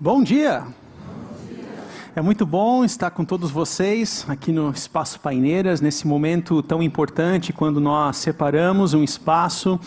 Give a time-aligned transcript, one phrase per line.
[0.00, 0.64] Bom dia!
[2.12, 7.52] É muito bom estar com todos vocês aqui no Espaço Paineiras, nesse momento tão importante,
[7.52, 9.78] quando nós separamos um espaço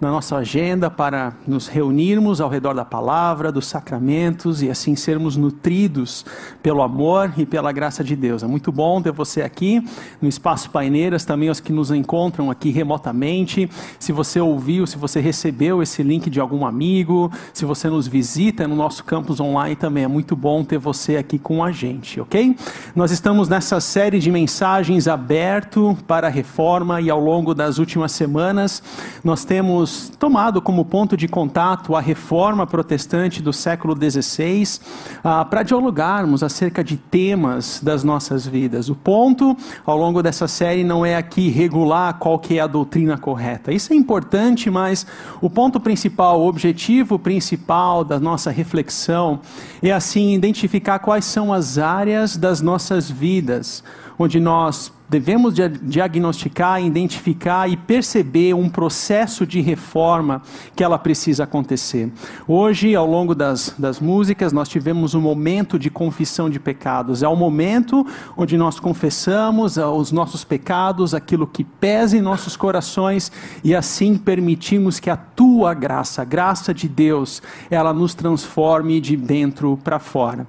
[0.00, 5.36] na nossa agenda para nos reunirmos ao redor da palavra, dos sacramentos e assim sermos
[5.36, 6.24] nutridos
[6.62, 8.44] pelo amor e pela graça de Deus.
[8.44, 9.84] É muito bom ter você aqui
[10.20, 13.68] no Espaço Paineiras, também os que nos encontram aqui remotamente.
[13.98, 18.68] Se você ouviu, se você recebeu esse link de algum amigo, se você nos visita
[18.68, 22.56] no nosso campus online também, é muito bom ter você aqui com a gente, ok?
[22.94, 28.12] Nós estamos nessa série de mensagens aberto para a reforma e ao longo das últimas
[28.12, 28.82] semanas
[29.24, 34.80] nós temos tomado como ponto de contato a reforma protestante do século XVI
[35.24, 38.88] ah, para dialogarmos acerca de temas das nossas vidas.
[38.88, 43.16] O ponto ao longo dessa série não é aqui regular qual que é a doutrina
[43.16, 43.72] correta.
[43.72, 45.06] Isso é importante, mas
[45.40, 49.40] o ponto principal, o objetivo principal da nossa reflexão
[49.82, 53.84] é assim identificar quais são as as áreas das nossas vidas
[54.18, 60.40] onde nós devemos diagnosticar, identificar e perceber um processo de reforma
[60.74, 62.10] que ela precisa acontecer.
[62.48, 67.22] Hoje, ao longo das, das músicas, nós tivemos um momento de confissão de pecados.
[67.22, 68.06] É o momento
[68.38, 73.30] onde nós confessamos ah, os nossos pecados, aquilo que pesa em nossos corações
[73.62, 79.14] e assim permitimos que a tua graça, a graça de Deus, ela nos transforme de
[79.14, 80.46] dentro para fora.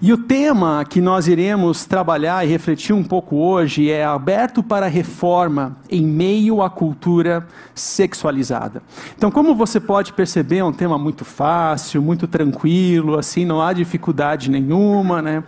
[0.00, 4.86] E o tema que nós iremos trabalhar e refletir um pouco hoje é aberto para
[4.86, 8.82] reforma em meio à cultura sexualizada.
[9.16, 13.72] Então, como você pode perceber, é um tema muito fácil, muito tranquilo, assim, não há
[13.72, 15.44] dificuldade nenhuma, né?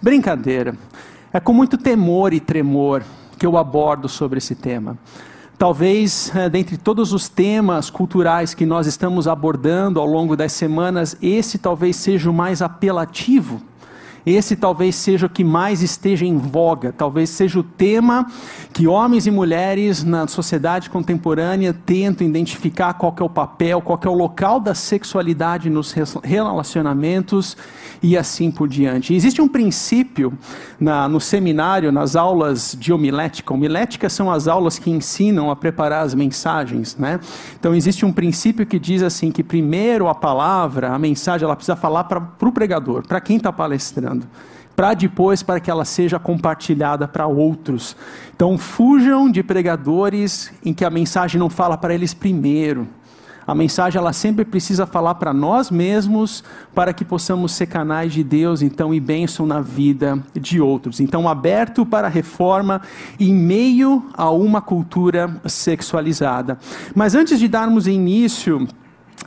[0.00, 0.74] Brincadeira.
[1.32, 3.02] É com muito temor e tremor
[3.38, 4.98] que eu abordo sobre esse tema.
[5.58, 11.16] Talvez, eh, dentre todos os temas culturais que nós estamos abordando ao longo das semanas,
[11.22, 13.62] esse talvez seja o mais apelativo
[14.24, 18.26] esse talvez seja o que mais esteja em voga, talvez seja o tema
[18.72, 24.08] que homens e mulheres na sociedade contemporânea tentam identificar qual é o papel, qual é
[24.08, 27.56] o local da sexualidade nos relacionamentos
[28.02, 29.14] e assim por diante.
[29.14, 30.32] Existe um princípio
[30.78, 33.52] na, no seminário, nas aulas de homilética.
[33.52, 37.20] Homilética são as aulas que ensinam a preparar as mensagens, né?
[37.58, 41.76] Então existe um princípio que diz assim que primeiro a palavra, a mensagem, ela precisa
[41.76, 44.11] falar para o pregador, para quem está palestrando
[44.74, 47.96] para depois para que ela seja compartilhada para outros.
[48.34, 52.88] Então fujam de pregadores em que a mensagem não fala para eles primeiro.
[53.46, 58.22] A mensagem ela sempre precisa falar para nós mesmos, para que possamos ser canais de
[58.22, 61.00] Deus, então e bênção na vida de outros.
[61.00, 62.80] Então aberto para a reforma
[63.18, 66.56] em meio a uma cultura sexualizada.
[66.94, 68.66] Mas antes de darmos início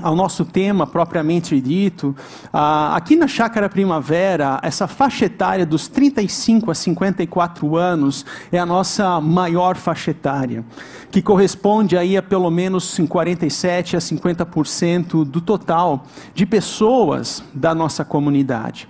[0.01, 2.16] ao nosso tema propriamente dito,
[2.51, 9.22] aqui na Chácara Primavera, essa faixa etária dos 35 a 54 anos é a nossa
[9.22, 10.66] maior faixa etária,
[11.12, 18.03] que corresponde aí a pelo menos 47 a 50% do total de pessoas da nossa
[18.03, 18.88] comunidade.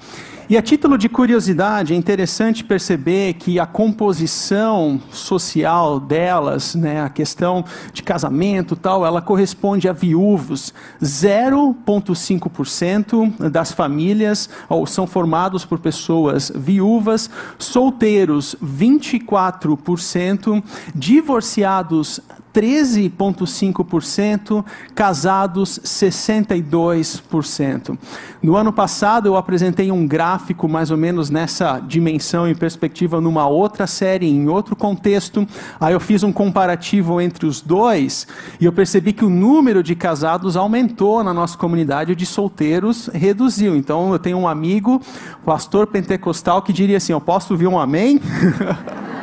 [0.47, 7.09] E a título de curiosidade, é interessante perceber que a composição social delas, né, a
[7.09, 10.71] questão de casamento tal, ela corresponde a viúvos.
[11.01, 20.63] 0,5% das famílias ou são formados por pessoas viúvas, solteiros 24%,
[20.93, 22.21] divorciados
[22.55, 24.63] 13,5%,
[24.95, 27.97] casados 62%.
[28.41, 33.45] No ano passado eu apresentei um gráfico mais ou menos nessa dimensão e perspectiva numa
[33.45, 35.45] outra série, em outro contexto.
[35.79, 38.25] Aí eu fiz um comparativo entre os dois
[38.59, 43.09] e eu percebi que o número de casados aumentou na nossa comunidade, o de solteiros
[43.13, 43.75] reduziu.
[43.75, 45.01] Então eu tenho um amigo,
[45.43, 48.21] pastor pentecostal, que diria assim: Eu posso ouvir um amém?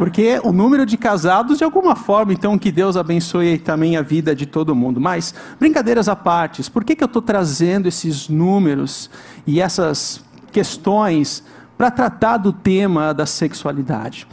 [0.00, 4.34] Porque o número de casados, de alguma forma, então, que Deus abençoe também a vida
[4.34, 4.98] de todo mundo.
[4.98, 9.10] Mas, brincadeiras à parte, por que, que eu estou trazendo esses números
[9.46, 11.44] e essas questões
[11.76, 14.26] para tratar do tema da sexualidade?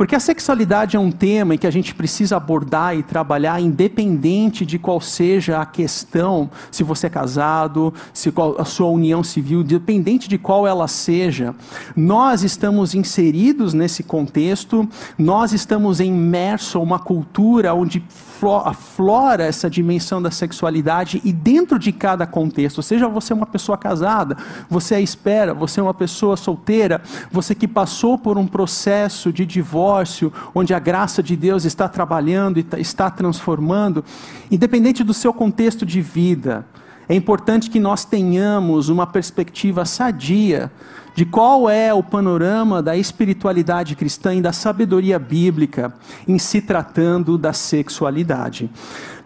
[0.00, 4.64] Porque a sexualidade é um tema em que a gente precisa abordar e trabalhar independente
[4.64, 10.26] de qual seja a questão, se você é casado, se a sua união civil, independente
[10.26, 11.54] de qual ela seja.
[11.94, 14.88] Nós estamos inseridos nesse contexto,
[15.18, 18.02] nós estamos imersos a uma cultura onde
[18.64, 24.34] aflora essa dimensão da sexualidade e dentro de cada contexto, seja você uma pessoa casada,
[24.66, 29.44] você é espera, você é uma pessoa solteira, você que passou por um processo de
[29.44, 29.89] divórcio,
[30.54, 34.04] onde a graça de Deus está trabalhando e está transformando,
[34.50, 36.64] independente do seu contexto de vida,
[37.08, 40.70] é importante que nós tenhamos uma perspectiva sadia
[41.14, 45.92] de qual é o panorama da espiritualidade cristã e da sabedoria bíblica
[46.26, 48.70] em se tratando da sexualidade.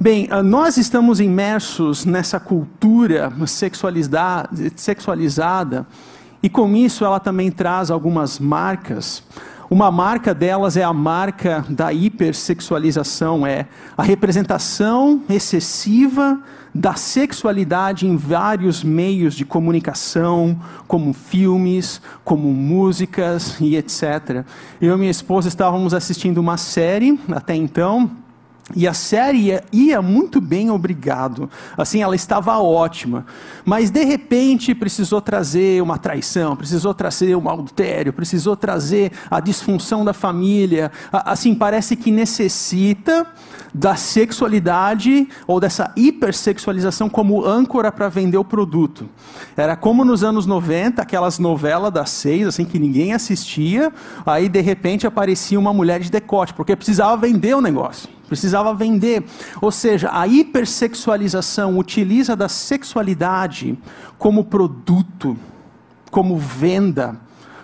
[0.00, 3.30] Bem, ah, nós estamos imersos nessa cultura
[4.76, 5.86] sexualizada
[6.42, 9.22] e com isso ela também traz algumas marcas.
[9.70, 13.66] Uma marca delas é a marca da hipersexualização, é
[13.96, 16.40] a representação excessiva
[16.74, 24.44] da sexualidade em vários meios de comunicação, como filmes, como músicas e etc.
[24.80, 28.10] Eu e minha esposa estávamos assistindo uma série até então
[28.72, 31.50] e a série ia, muito bem, obrigado.
[31.76, 33.26] Assim, ela estava ótima.
[33.62, 40.02] Mas, de repente, precisou trazer uma traição, precisou trazer um adultério, precisou trazer a disfunção
[40.02, 40.90] da família.
[41.12, 43.26] Assim, parece que necessita
[43.72, 49.08] da sexualidade ou dessa hipersexualização como âncora para vender o produto.
[49.56, 53.92] Era como nos anos 90, aquelas novelas das seis, assim, que ninguém assistia.
[54.24, 59.24] Aí, de repente, aparecia uma mulher de decote, porque precisava vender o negócio precisava vender.
[59.60, 63.78] Ou seja, a hipersexualização utiliza da sexualidade
[64.18, 65.36] como produto,
[66.10, 67.16] como venda,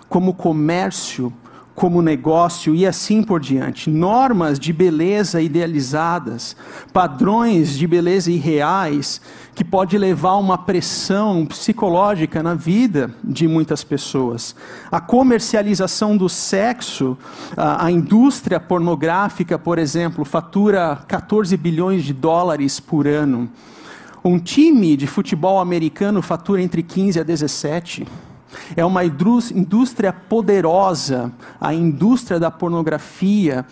[0.09, 1.31] como comércio,
[1.75, 3.89] como negócio e assim por diante.
[3.89, 6.55] Normas de beleza idealizadas,
[6.91, 9.21] padrões de beleza irreais
[9.55, 14.55] que pode levar a uma pressão psicológica na vida de muitas pessoas.
[14.91, 17.17] A comercialização do sexo,
[17.55, 23.49] a, indústria pornográfica, por exemplo, fatura 14 bilhões de dólares por ano.
[24.23, 28.07] Um time de futebol americano fatura entre 15 a 17
[28.75, 33.65] é uma indústria poderosa, a indústria da pornografia.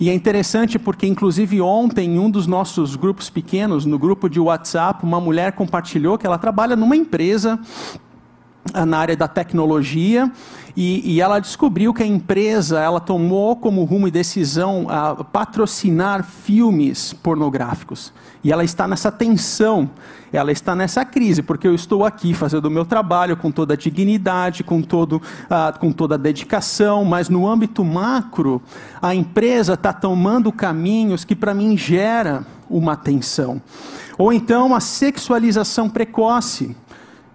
[0.00, 4.40] E é interessante porque, inclusive, ontem, em um dos nossos grupos pequenos, no grupo de
[4.40, 7.58] WhatsApp, uma mulher compartilhou que ela trabalha numa empresa
[8.86, 10.30] na área da tecnologia
[10.76, 16.24] e, e, ela descobriu que a empresa ela tomou como rumo e decisão a patrocinar
[16.24, 18.12] filmes pornográficos
[18.42, 19.90] e ela está nessa tensão
[20.32, 23.76] ela está nessa crise, porque eu estou aqui fazendo o meu trabalho com toda a
[23.76, 28.62] dignidade, com, todo, uh, com toda a dedicação, mas no âmbito macro,
[29.00, 33.60] a empresa está tomando caminhos que para mim gera uma tensão.
[34.16, 36.74] Ou então a sexualização precoce.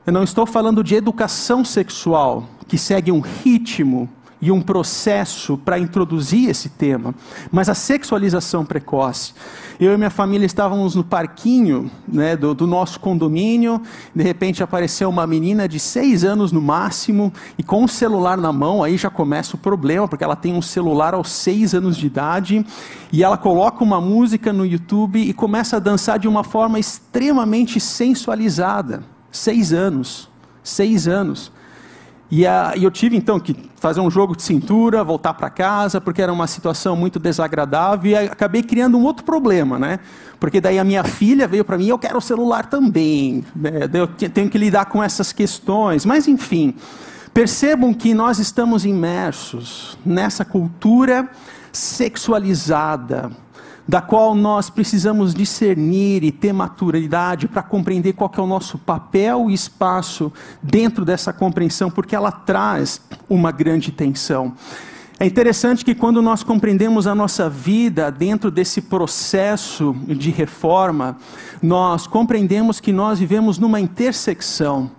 [0.07, 4.07] Eu não estou falando de educação sexual, que segue um ritmo
[4.41, 7.13] e um processo para introduzir esse tema,
[7.51, 9.33] mas a sexualização precoce.
[9.77, 13.81] Eu e minha família estávamos no parquinho né, do, do, nosso condomínio,
[14.15, 18.53] de repente apareceu uma menina de seis anos no máximo, e com um celular na
[18.53, 22.07] mão, aí já começa o problema, porque ela tem um celular aos seis anos de
[22.07, 22.65] idade,
[23.11, 27.77] e ela coloca uma música no YouTube e começa a dançar de uma forma extremamente
[27.77, 29.16] sensualizada.
[29.37, 30.27] Seis anos.
[30.63, 31.51] Seis anos.
[32.29, 36.01] E, a, e, eu tive então que fazer um jogo de cintura, voltar para casa,
[36.01, 39.99] porque era uma situação muito desagradável, e acabei criando um outro problema, né?
[40.39, 43.89] Porque daí a minha filha veio para mim, eu quero o celular também, né?
[43.93, 46.75] eu tenho que lidar com essas questões, mas enfim,
[47.33, 51.29] percebam que nós estamos imersos nessa cultura
[51.71, 53.31] sexualizada,
[53.87, 59.49] da qual nós precisamos discernir e ter maturidade para compreender qual é o nosso papel
[59.49, 60.31] e espaço
[60.61, 64.53] dentro dessa compreensão, porque ela traz uma grande tensão.
[65.19, 71.17] É interessante que quando nós compreendemos a nossa vida dentro desse processo de reforma,
[71.59, 74.91] nós compreendemos que nós vivemos numa intersecção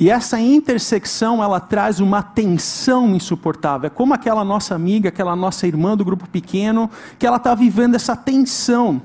[0.00, 3.88] e essa intersecção, ela traz uma tensão insuportável.
[3.88, 7.94] É como aquela nossa amiga, aquela nossa irmã do grupo pequeno, que ela está vivendo
[7.94, 9.02] essa tensão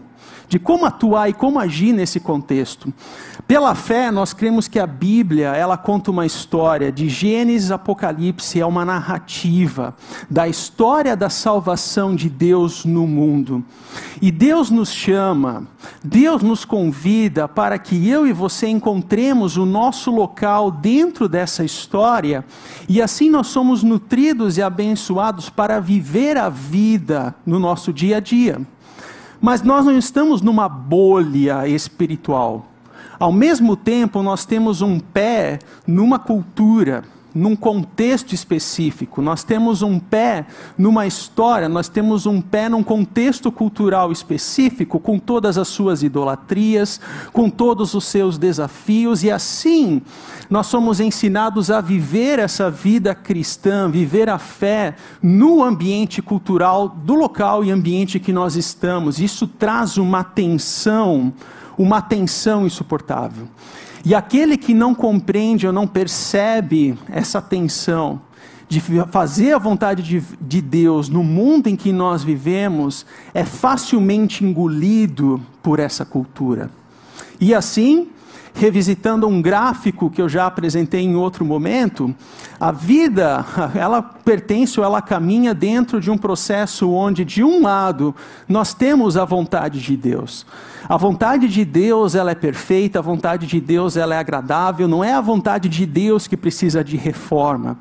[0.47, 2.93] de como atuar e como agir nesse contexto.
[3.47, 8.65] Pela fé, nós cremos que a Bíblia, ela conta uma história de Gênesis Apocalipse, é
[8.65, 9.95] uma narrativa
[10.29, 13.63] da história da salvação de Deus no mundo.
[14.21, 15.67] E Deus nos chama,
[16.03, 22.43] Deus nos convida para que eu e você encontremos o nosso local dentro dessa história,
[22.87, 28.19] e assim nós somos nutridos e abençoados para viver a vida no nosso dia a
[28.19, 28.61] dia.
[29.45, 32.65] Mas nós não estamos numa bolha espiritual.
[33.19, 37.03] Ao mesmo tempo, nós temos um pé numa cultura,
[37.35, 43.51] num contexto específico, nós temos um pé numa história, nós temos um pé num contexto
[43.51, 47.01] cultural específico, com todas as suas idolatrias,
[47.33, 50.01] com todos os seus desafios, e assim
[50.49, 57.15] nós somos ensinados a viver essa vida cristã, viver a fé no ambiente cultural do
[57.15, 59.19] local e ambiente que nós estamos.
[59.19, 61.33] Isso traz uma tensão,
[61.77, 63.49] uma tensão insuportável.
[64.05, 68.21] E aquele que não compreende ou não percebe essa tensão
[68.67, 68.79] de
[69.11, 75.41] fazer a vontade de, de Deus no mundo em que nós vivemos, é facilmente engolido
[75.61, 76.69] por essa cultura.
[77.39, 78.09] E assim,
[78.55, 82.15] revisitando um gráfico que eu já apresentei em outro momento,
[82.57, 83.45] a vida,
[83.75, 88.15] ela pertence ou ela caminha dentro de um processo onde, de um lado,
[88.47, 90.45] nós temos a vontade de Deus.
[90.87, 95.03] A vontade de Deus, ela é perfeita, a vontade de Deus, ela é agradável, não
[95.03, 97.77] é a vontade de Deus que precisa de reforma.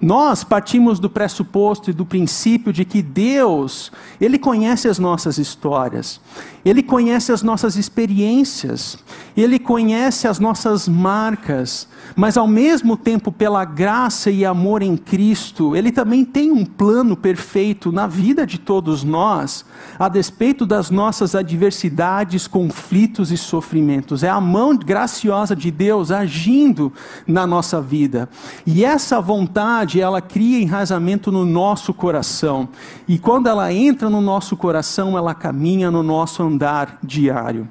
[0.00, 3.90] Nós partimos do pressuposto e do princípio de que Deus,
[4.20, 6.20] Ele conhece as nossas histórias,
[6.64, 8.96] Ele conhece as nossas experiências,
[9.36, 15.74] Ele conhece as nossas marcas, mas ao mesmo tempo, pela graça e amor em Cristo,
[15.74, 19.64] Ele também tem um plano perfeito na vida de todos nós,
[19.98, 24.22] a despeito das nossas adversidades, conflitos e sofrimentos.
[24.22, 26.92] É a mão graciosa de Deus agindo
[27.26, 28.28] na nossa vida.
[28.66, 32.68] E essa vontade, ela cria enraizamento no nosso coração.
[33.06, 37.68] E quando ela entra no nosso coração, ela caminha no nosso andar diário.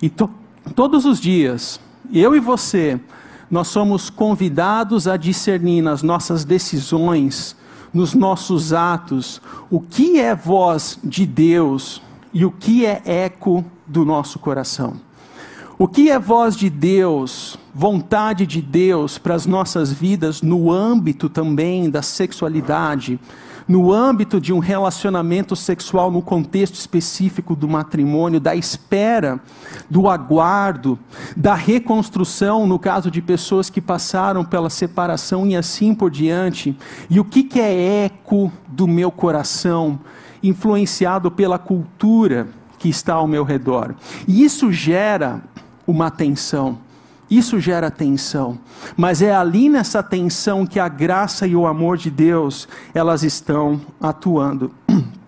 [0.00, 0.30] E to
[0.74, 1.80] todos os dias,
[2.12, 3.00] eu e você,
[3.50, 7.56] nós somos convidados a discernir nas nossas decisões,
[7.92, 12.02] nos nossos atos, o que é voz de Deus
[12.34, 15.07] e o que é eco do nosso coração.
[15.80, 21.28] O que é voz de Deus, vontade de Deus para as nossas vidas no âmbito
[21.28, 23.20] também da sexualidade,
[23.68, 29.38] no âmbito de um relacionamento sexual, no contexto específico do matrimônio, da espera,
[29.88, 30.98] do aguardo,
[31.36, 36.76] da reconstrução, no caso de pessoas que passaram pela separação e assim por diante.
[37.08, 40.00] E o que, que é eco do meu coração,
[40.42, 42.48] influenciado pela cultura
[42.80, 43.94] que está ao meu redor?
[44.26, 45.40] E isso gera
[45.88, 46.78] uma tensão
[47.30, 48.58] isso gera tensão,
[48.96, 53.80] mas é ali nessa tensão que a graça e o amor de Deus, elas estão
[54.00, 54.72] atuando.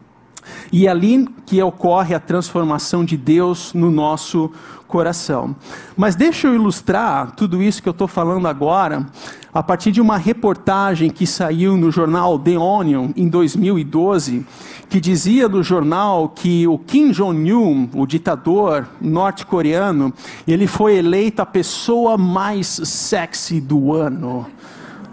[0.72, 4.50] E é ali que ocorre a transformação de Deus no nosso
[4.86, 5.54] coração.
[5.96, 9.06] Mas deixa eu ilustrar tudo isso que eu estou falando agora
[9.52, 14.46] a partir de uma reportagem que saiu no jornal The Onion em 2012,
[14.88, 20.12] que dizia no jornal que o Kim Jong-un, o ditador norte-coreano,
[20.46, 24.46] ele foi eleito a pessoa mais sexy do ano.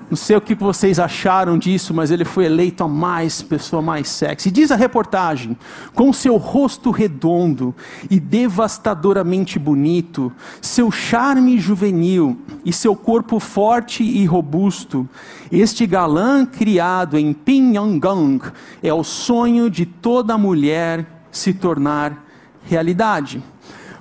[0.10, 4.08] Não sei o que vocês acharam disso, mas ele foi eleito a mais pessoa mais
[4.08, 4.50] sexy.
[4.50, 5.58] Diz a reportagem:
[5.94, 7.76] com seu rosto redondo
[8.10, 15.08] e devastadoramente bonito, seu charme juvenil e seu corpo forte e robusto,
[15.52, 22.26] este galã criado em Pyongyang é o sonho de toda mulher se tornar
[22.64, 23.44] realidade.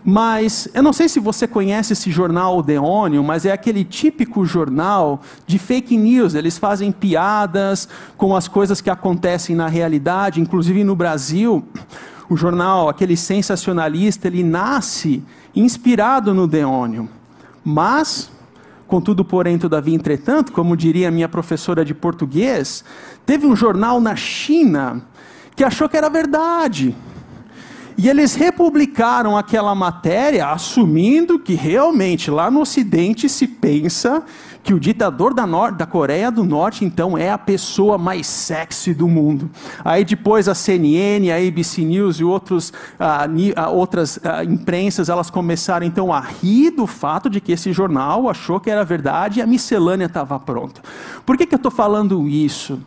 [0.08, 4.46] Mas eu não sei se você conhece esse jornal The Onion, mas é aquele típico
[4.46, 6.36] jornal de fake news.
[6.36, 11.64] Eles fazem piadas com as coisas que acontecem na realidade, inclusive no Brasil.
[12.30, 15.24] O jornal, aquele sensacionalista, ele nasce
[15.56, 17.06] inspirado no The Onion.
[17.64, 18.30] Mas,
[18.86, 22.84] contudo, porém, todavia, entretanto, como diria minha professora de português,
[23.26, 25.02] teve um jornal na China
[25.56, 26.94] que achou que era verdade
[27.98, 34.22] e eles republicaram aquela matéria, assumindo que realmente lá no Ocidente se pensa
[34.62, 39.06] que o ditador da, da, Coreia do Norte, então, é a pessoa mais sexy do
[39.06, 39.48] mundo.
[39.84, 43.28] Aí depois a CNN, a ABC News e outros, ah,
[43.70, 48.58] outras ah, imprensas, elas começaram então a rir do fato de que esse jornal achou
[48.58, 50.82] que era verdade e a miscelânea estava pronta.
[51.24, 52.80] Por que, que eu estou falando isso?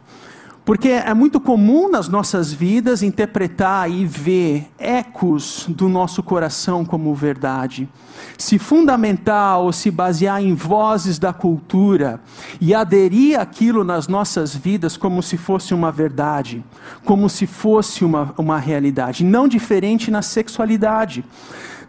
[0.69, 7.11] Porque é muito comum nas nossas vidas interpretar e ver ecos do nosso coração como
[7.15, 7.89] verdade.
[8.37, 12.21] Se fundamentar ou se basear em vozes da cultura
[12.61, 16.63] e aderir aquilo nas nossas vidas como se fosse uma verdade,
[17.03, 19.23] como se fosse uma, uma realidade.
[19.23, 21.25] Não diferente na sexualidade.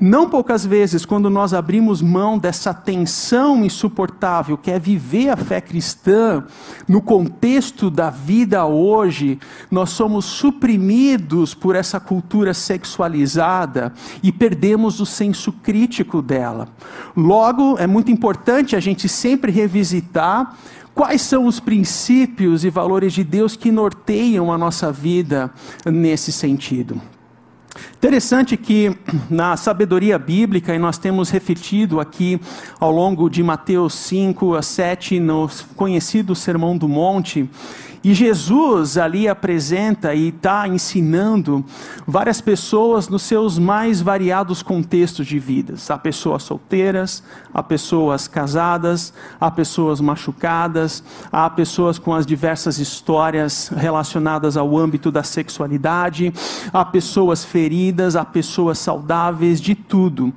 [0.00, 5.60] Não poucas vezes, quando nós abrimos mão dessa tensão insuportável que é viver a fé
[5.60, 6.42] cristã,
[6.88, 9.38] no contexto da vida hoje,
[9.70, 13.92] nós somos suprimidos por essa cultura sexualizada
[14.22, 16.68] e perdemos o senso crítico dela.
[17.14, 20.56] Logo, é muito importante a gente sempre revisitar
[20.94, 25.50] quais são os princípios e valores de Deus que norteiam a nossa vida
[25.84, 26.98] nesse sentido.
[27.96, 28.96] Interessante que
[29.28, 32.40] na sabedoria bíblica, e nós temos refletido aqui
[32.78, 37.48] ao longo de Mateus 5 a 7, no conhecido Sermão do Monte,
[38.02, 41.62] E Jesus ali apresenta e está ensinando
[42.06, 45.90] várias pessoas nos seus mais variados contextos de vidas.
[45.90, 53.68] Há pessoas solteiras, há pessoas casadas, há pessoas machucadas, há pessoas com as diversas histórias
[53.68, 56.32] relacionadas ao âmbito da sexualidade,
[56.72, 60.32] há pessoas feridas, há pessoas saudáveis, de tudo.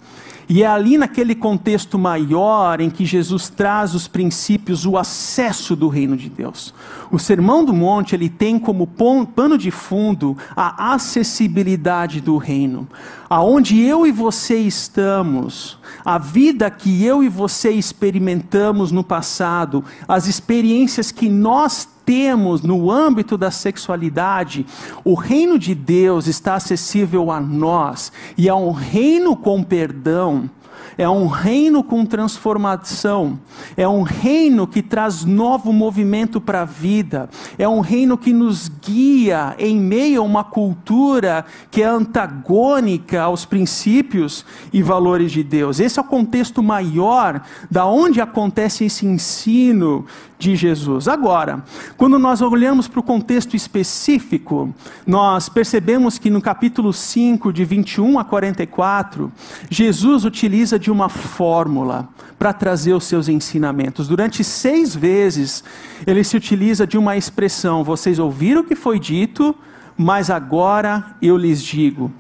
[0.48, 5.88] E é ali naquele contexto maior em que Jesus traz os princípios, o acesso do
[5.88, 6.74] reino de Deus.
[7.10, 12.88] O Sermão do Monte, ele tem como pano de fundo a acessibilidade do reino.
[13.30, 20.28] Aonde eu e você estamos, a vida que eu e você experimentamos no passado, as
[20.28, 24.66] experiências que nós temos no âmbito da sexualidade,
[25.04, 30.50] o reino de Deus está acessível a nós e é um reino com perdão
[30.98, 33.40] é um reino com transformação,
[33.76, 38.70] é um reino que traz novo movimento para a vida, é um reino que nos
[38.70, 45.80] guia em meio a uma cultura que é antagônica aos princípios e valores de Deus.
[45.80, 50.06] Esse é o contexto maior da onde acontece esse ensino
[50.44, 51.08] de Jesus.
[51.08, 51.64] Agora,
[51.96, 54.74] quando nós olhamos para o contexto específico,
[55.08, 59.32] nós percebemos que no capítulo 5, de 21 a 44,
[59.70, 64.08] Jesus utiliza de uma fórmula para trazer os seus ensinamentos.
[64.08, 65.64] Durante seis vezes,
[66.06, 69.56] ele se utiliza de uma expressão: vocês ouviram o que foi dito,
[69.98, 72.12] mas agora eu lhes digo.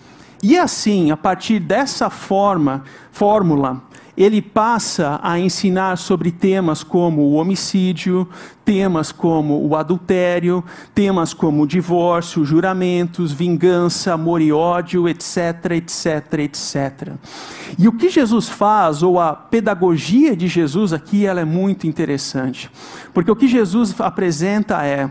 [0.41, 3.81] E assim, a partir dessa forma, fórmula,
[4.15, 8.29] ele passa a ensinar sobre temas como o homicídio,
[8.63, 16.39] temas como o adultério, temas como o divórcio, juramentos, vingança, amor e ódio, etc, etc,
[16.39, 17.11] etc.
[17.77, 22.69] E o que Jesus faz, ou a pedagogia de Jesus aqui, ela é muito interessante.
[23.13, 25.09] Porque o que Jesus apresenta é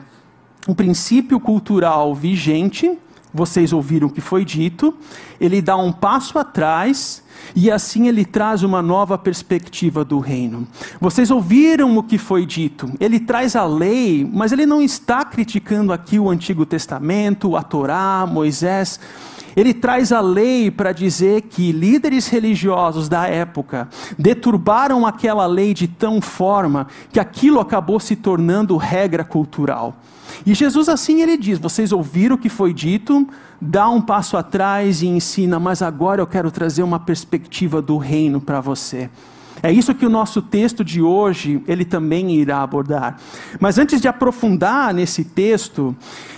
[0.68, 2.96] o princípio cultural vigente,
[3.32, 4.94] vocês ouviram o que foi dito,
[5.40, 7.22] ele dá um passo atrás
[7.54, 10.66] e assim ele traz uma nova perspectiva do reino.
[11.00, 12.90] Vocês ouviram o que foi dito.
[13.00, 18.26] Ele traz a lei, mas ele não está criticando aqui o Antigo Testamento, a Torá,
[18.26, 19.00] Moisés.
[19.54, 25.86] Ele traz a lei para dizer que líderes religiosos da época deturbaram aquela lei de
[25.86, 29.94] tão forma que aquilo acabou se tornando regra cultural.
[30.44, 33.26] E Jesus assim ele diz: "Vocês ouviram o que foi dito,
[33.60, 38.40] dá um passo atrás e ensina, mas agora eu quero trazer uma perspectiva do reino
[38.40, 39.08] para você.
[39.62, 43.18] É isso que o nosso texto de hoje, ele também irá abordar.
[43.60, 45.94] Mas antes de aprofundar nesse texto,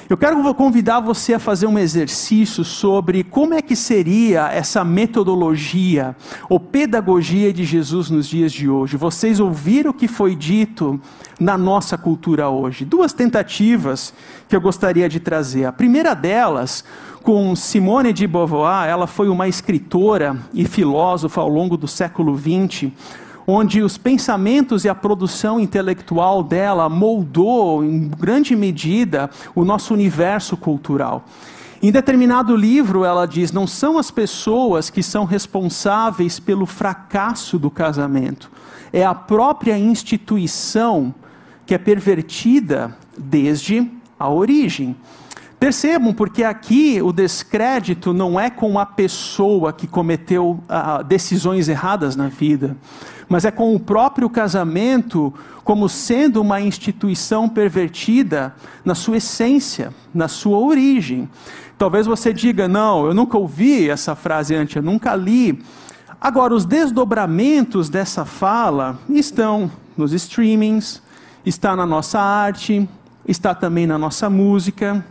[0.08, 6.14] eu quero convidar você a fazer um exercício sobre como é que seria essa metodologia
[6.48, 8.96] ou pedagogia de Jesus nos dias de hoje.
[8.98, 11.00] Vocês ouviram o que foi dito
[11.40, 12.84] na nossa cultura hoje.
[12.84, 14.12] Duas tentativas
[14.48, 15.64] que eu gostaria de trazer.
[15.64, 16.84] A primeira delas,
[17.22, 22.90] com Simone de Beauvoir, ela foi uma escritora e filósofa ao longo do século XX,
[23.46, 30.56] onde os pensamentos e a produção intelectual dela moldou em grande medida o nosso universo
[30.56, 31.24] cultural.
[31.82, 37.70] Em determinado livro, ela diz: não são as pessoas que são responsáveis pelo fracasso do
[37.70, 38.50] casamento,
[38.92, 41.14] é a própria instituição
[41.66, 44.96] que é pervertida desde a origem.
[45.58, 52.16] Percebam, porque aqui o descrédito não é com a pessoa que cometeu ah, decisões erradas
[52.16, 52.76] na vida,
[53.28, 60.28] mas é com o próprio casamento como sendo uma instituição pervertida na sua essência, na
[60.28, 61.28] sua origem.
[61.78, 65.62] Talvez você diga, não, eu nunca ouvi essa frase antes, eu nunca li.
[66.20, 71.02] Agora, os desdobramentos dessa fala estão nos streamings,
[71.44, 72.88] está na nossa arte,
[73.26, 75.04] está também na nossa música,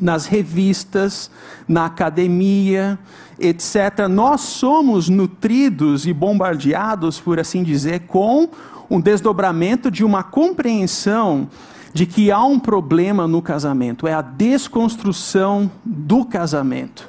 [0.00, 1.30] nas revistas,
[1.68, 2.98] na academia,
[3.38, 4.08] etc.
[4.08, 8.48] Nós somos nutridos e bombardeados, por assim dizer, com
[8.88, 11.48] um desdobramento de uma compreensão
[11.92, 17.08] de que há um problema no casamento, é a desconstrução do casamento.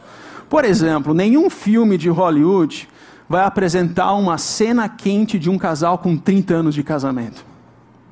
[0.49, 2.89] Por exemplo, nenhum filme de Hollywood
[3.29, 7.45] vai apresentar uma cena quente de um casal com 30 anos de casamento.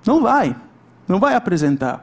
[0.06, 0.56] Não vai,
[1.08, 2.02] não vai apresentar.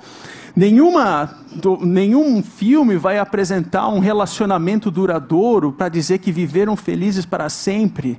[0.57, 1.37] Nenhuma,
[1.83, 8.19] nenhum filme vai apresentar um relacionamento duradouro para dizer que viveram felizes para sempre,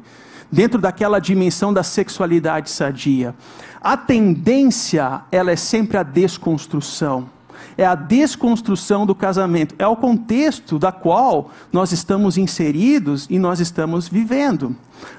[0.51, 3.33] dentro daquela dimensão da sexualidade sadia.
[3.81, 7.27] A tendência, ela é sempre a desconstrução.
[7.75, 9.73] É a desconstrução do casamento.
[9.79, 14.75] É o contexto da qual nós estamos inseridos e nós estamos vivendo.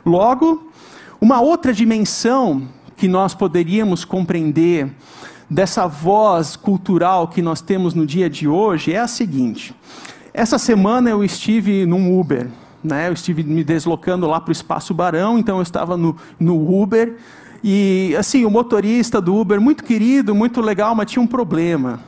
[0.07, 0.71] Logo,
[1.21, 2.63] uma outra dimensão
[2.97, 4.89] que nós poderíamos compreender
[5.49, 9.75] dessa voz cultural que nós temos no dia de hoje é a seguinte.
[10.35, 12.49] Essa semana eu estive num Uber,
[12.85, 13.09] né?
[13.09, 17.17] Eu estive me deslocando lá para o Espaço Barão, então eu estava no, no Uber
[17.63, 22.01] e assim o motorista do Uber muito querido, muito legal, mas tinha um problema.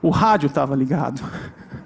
[0.00, 1.22] O rádio estava ligado.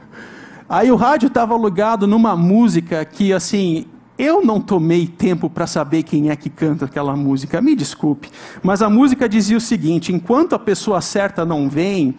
[0.69, 3.87] Aí o rádio estava ligado numa música que assim
[4.19, 8.31] eu não tomei tempo para saber quem é que canta aquela música, me desculpe,
[8.63, 12.15] mas a música dizia o seguinte: enquanto a pessoa certa não vem,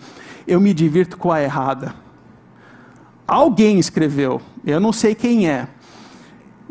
[0.47, 1.93] eu me divirto com a errada.
[3.27, 5.67] Alguém escreveu, eu não sei quem é.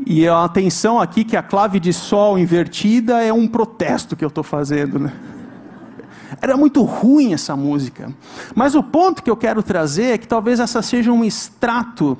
[0.07, 4.45] E atenção aqui que a clave de sol invertida é um protesto que eu estou
[4.45, 5.13] fazendo, né?
[6.41, 8.13] Era muito ruim essa música.
[8.55, 12.19] Mas o ponto que eu quero trazer é que talvez essa seja um extrato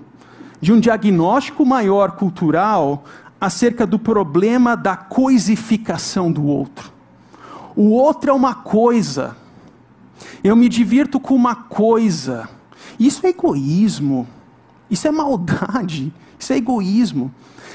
[0.61, 3.05] de um diagnóstico maior cultural
[3.41, 6.91] acerca do problema da coisificação do outro.
[7.75, 9.37] O outro é uma coisa.
[10.43, 12.49] Eu me divirto com uma coisa.
[12.99, 14.27] Isso é egoísmo.
[14.91, 16.13] Isso é maldade.
[16.39, 17.31] Isso é egoísmo.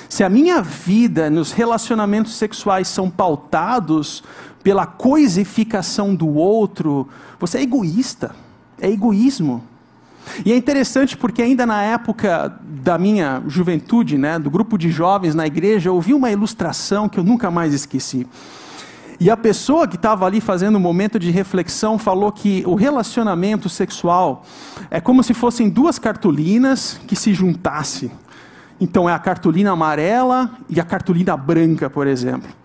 [0.09, 4.23] Se a minha vida nos relacionamentos sexuais são pautados
[4.63, 7.07] pela coisificação do outro,
[7.39, 8.35] você é egoísta.
[8.79, 9.63] É egoísmo.
[10.45, 15.35] E é interessante porque ainda na época da minha juventude, né, do grupo de jovens
[15.35, 18.27] na igreja, eu ouvi uma ilustração que eu nunca mais esqueci.
[19.19, 23.69] E a pessoa que estava ali fazendo um momento de reflexão falou que o relacionamento
[23.69, 24.43] sexual
[24.89, 28.11] é como se fossem duas cartolinas que se juntassem.
[28.79, 32.60] Então é a cartolina amarela e a cartolina branca, por exemplo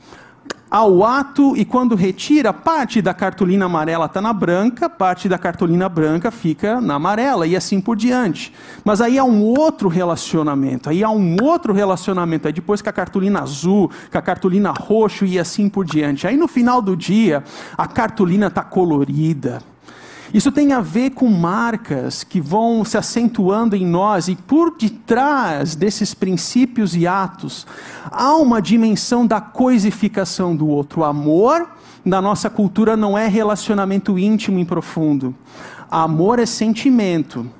[0.70, 5.88] ao ato e quando retira, parte da cartolina amarela está na branca, parte da cartolina
[5.88, 8.52] branca fica na amarela e assim por diante.
[8.85, 12.92] Mas aí há um outro relacionamento, aí há um outro relacionamento, aí depois com a
[12.92, 16.26] cartolina azul, com a cartolina roxo e assim por diante.
[16.26, 17.44] Aí no final do dia,
[17.76, 19.62] a cartolina está colorida
[20.37, 25.75] isso tem a ver com marcas que vão se acentuando em nós, e por detrás
[25.75, 27.66] desses princípios e atos,
[28.11, 31.01] há uma dimensão da coisificação do outro.
[31.01, 31.66] O amor,
[32.05, 35.35] na nossa cultura, não é relacionamento íntimo e profundo.
[35.90, 37.51] Amor é sentimento.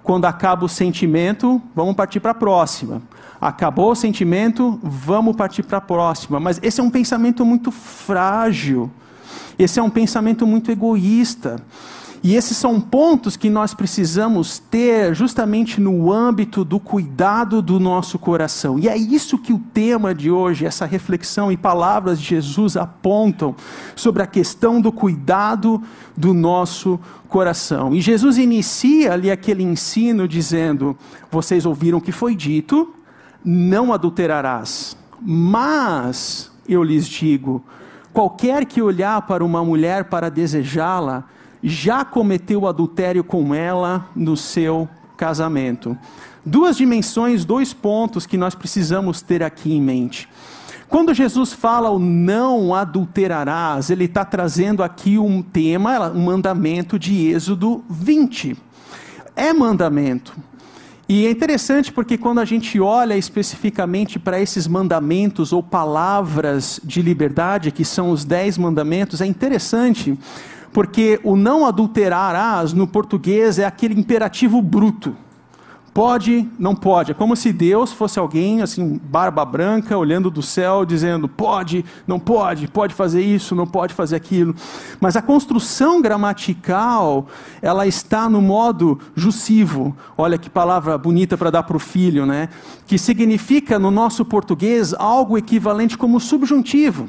[0.00, 3.02] Quando acaba o sentimento, vamos partir para a próxima.
[3.40, 6.38] Acabou o sentimento, vamos partir para a próxima.
[6.38, 8.88] Mas esse é um pensamento muito frágil.
[9.58, 11.60] Esse é um pensamento muito egoísta.
[12.22, 18.18] E esses são pontos que nós precisamos ter justamente no âmbito do cuidado do nosso
[18.18, 18.78] coração.
[18.78, 23.54] E é isso que o tema de hoje, essa reflexão e palavras de Jesus apontam
[23.96, 25.82] sobre a questão do cuidado
[26.14, 27.94] do nosso coração.
[27.94, 30.94] E Jesus inicia ali aquele ensino dizendo:
[31.30, 32.94] Vocês ouviram o que foi dito,
[33.42, 34.94] não adulterarás.
[35.22, 37.64] Mas eu lhes digo:
[38.12, 41.24] qualquer que olhar para uma mulher para desejá-la,
[41.62, 45.96] já cometeu adultério com ela no seu casamento.
[46.44, 50.28] Duas dimensões, dois pontos que nós precisamos ter aqui em mente.
[50.88, 57.28] Quando Jesus fala o não adulterarás, ele está trazendo aqui um tema, um mandamento de
[57.28, 58.56] Êxodo 20.
[59.36, 60.34] É mandamento.
[61.08, 67.02] E é interessante porque quando a gente olha especificamente para esses mandamentos ou palavras de
[67.02, 70.18] liberdade, que são os dez mandamentos, é interessante
[70.72, 75.16] porque o não adulterarás no português é aquele imperativo bruto.
[75.92, 77.10] Pode, não pode.
[77.10, 82.20] É como se Deus fosse alguém, assim, barba branca, olhando do céu, dizendo: pode, não
[82.20, 84.54] pode, pode fazer isso, não pode fazer aquilo.
[85.00, 87.26] Mas a construção gramatical,
[87.60, 89.96] ela está no modo jussivo.
[90.16, 92.50] Olha que palavra bonita para dar para o filho, né?
[92.86, 97.08] Que significa, no nosso português, algo equivalente como subjuntivo.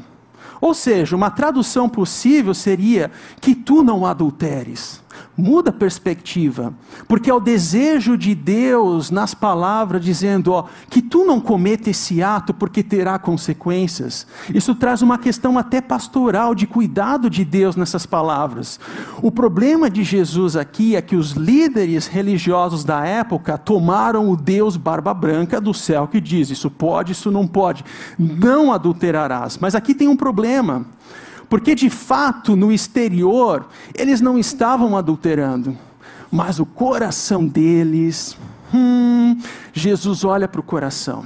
[0.62, 3.10] Ou seja, uma tradução possível seria
[3.42, 5.02] que tu não adulteres.
[5.38, 6.74] Muda a perspectiva,
[7.08, 12.22] porque é o desejo de Deus nas palavras dizendo, ó, que tu não cometa esse
[12.22, 14.28] ato porque terá consequências.
[14.54, 18.80] Isso traz uma questão até pastoral de cuidado de Deus nessas palavras.
[19.22, 24.78] O problema de Jesus aqui é que os líderes religiosos da época tomaram o Deus
[24.78, 27.84] barba branca do céu que diz: isso pode, isso não pode,
[28.18, 29.58] não adulterarás.
[29.58, 30.86] Mas aqui tem um problema.
[31.52, 35.78] Porque de fato, no exterior, eles não estavam adulterando,
[36.32, 38.38] mas o coração deles,
[38.74, 39.38] hum,
[39.74, 41.26] Jesus olha para o coração.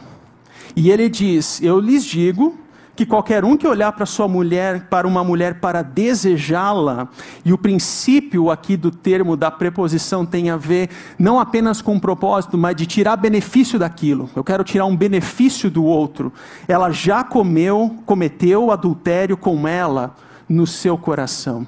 [0.75, 2.57] E ele diz: Eu lhes digo
[2.95, 7.09] que qualquer um que olhar para sua mulher, para uma mulher para desejá-la,
[7.43, 11.99] e o princípio aqui do termo da preposição tem a ver não apenas com o
[11.99, 14.29] propósito, mas de tirar benefício daquilo.
[14.35, 16.31] Eu quero tirar um benefício do outro.
[16.67, 20.15] Ela já comeu, cometeu adultério com ela
[20.47, 21.67] no seu coração.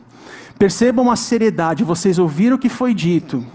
[0.58, 3.46] Percebam a seriedade, vocês ouviram o que foi dito.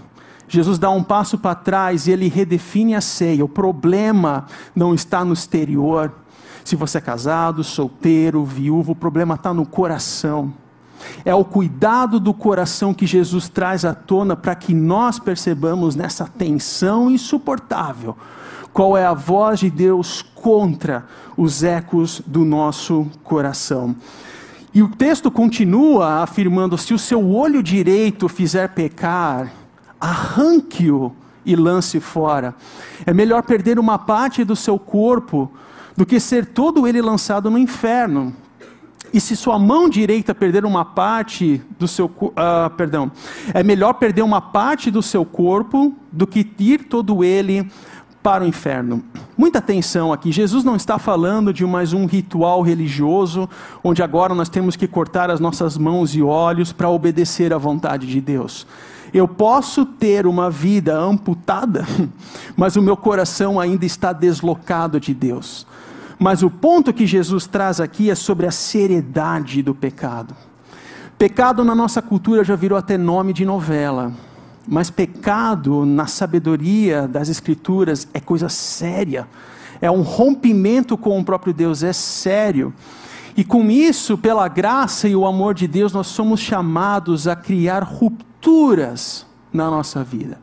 [0.47, 3.43] Jesus dá um passo para trás e ele redefine a ceia.
[3.43, 6.13] O problema não está no exterior.
[6.63, 10.53] Se você é casado, solteiro, viúvo, o problema está no coração.
[11.25, 16.25] É o cuidado do coração que Jesus traz à tona para que nós percebamos nessa
[16.25, 18.15] tensão insuportável
[18.73, 21.05] qual é a voz de Deus contra
[21.37, 23.95] os ecos do nosso coração.
[24.73, 29.51] E o texto continua afirmando: se o seu olho direito fizer pecar,
[30.01, 31.13] arranque-o
[31.45, 32.55] e lance fora.
[33.05, 35.51] É melhor perder uma parte do seu corpo
[35.95, 38.33] do que ser todo ele lançado no inferno.
[39.13, 43.11] E se sua mão direita perder uma parte do seu, uh, perdão,
[43.53, 47.69] é melhor perder uma parte do seu corpo do que ir todo ele
[48.23, 49.03] para o inferno.
[49.37, 50.31] Muita atenção aqui.
[50.31, 53.47] Jesus não está falando de mais um ritual religioso,
[53.83, 58.07] onde agora nós temos que cortar as nossas mãos e olhos para obedecer à vontade
[58.07, 58.65] de Deus.
[59.13, 61.85] Eu posso ter uma vida amputada,
[62.57, 65.67] mas o meu coração ainda está deslocado de Deus.
[66.17, 70.35] Mas o ponto que Jesus traz aqui é sobre a seriedade do pecado.
[71.17, 74.11] Pecado na nossa cultura já virou até nome de novela.
[74.67, 79.27] Mas pecado na sabedoria das Escrituras é coisa séria.
[79.81, 82.73] É um rompimento com o próprio Deus, é sério.
[83.35, 87.83] E com isso, pela graça e o amor de Deus, nós somos chamados a criar
[88.43, 90.37] rupturas na nossa vida.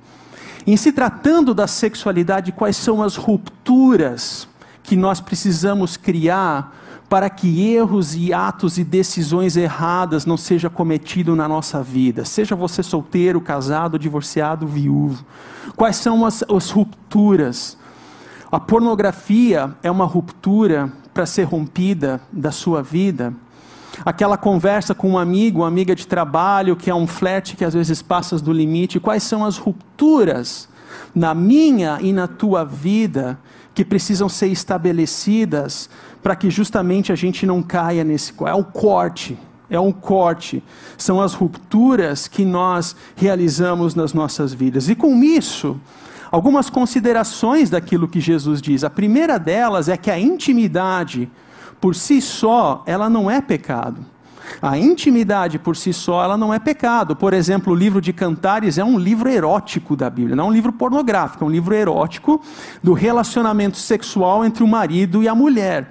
[0.66, 4.48] Em se tratando da sexualidade, quais são as rupturas
[4.82, 6.76] que nós precisamos criar
[7.08, 12.24] para que erros e atos e decisões erradas não sejam cometidos na nossa vida.
[12.24, 15.24] Seja você solteiro, casado, divorciado, viúvo.
[15.76, 17.76] Quais são as, as rupturas?
[18.50, 23.34] A pornografia é uma ruptura para ser rompida da sua vida.
[24.04, 27.74] Aquela conversa com um amigo, uma amiga de trabalho, que é um flerte que às
[27.74, 29.00] vezes passa do limite.
[29.00, 30.68] Quais são as rupturas
[31.14, 33.38] na minha e na tua vida
[33.74, 35.88] que precisam ser estabelecidas
[36.22, 38.32] para que justamente a gente não caia nesse.
[38.46, 40.62] É o corte, é um corte.
[40.98, 44.88] São as rupturas que nós realizamos nas nossas vidas.
[44.88, 45.80] E com isso,
[46.30, 48.84] algumas considerações daquilo que Jesus diz.
[48.84, 51.30] A primeira delas é que a intimidade,
[51.80, 54.04] por si só, ela não é pecado.
[54.60, 57.14] A intimidade por si só, ela não é pecado.
[57.14, 60.52] Por exemplo, o livro de Cantares é um livro erótico da Bíblia, não é um
[60.52, 62.42] livro pornográfico, é um livro erótico
[62.82, 65.90] do relacionamento sexual entre o marido e a mulher.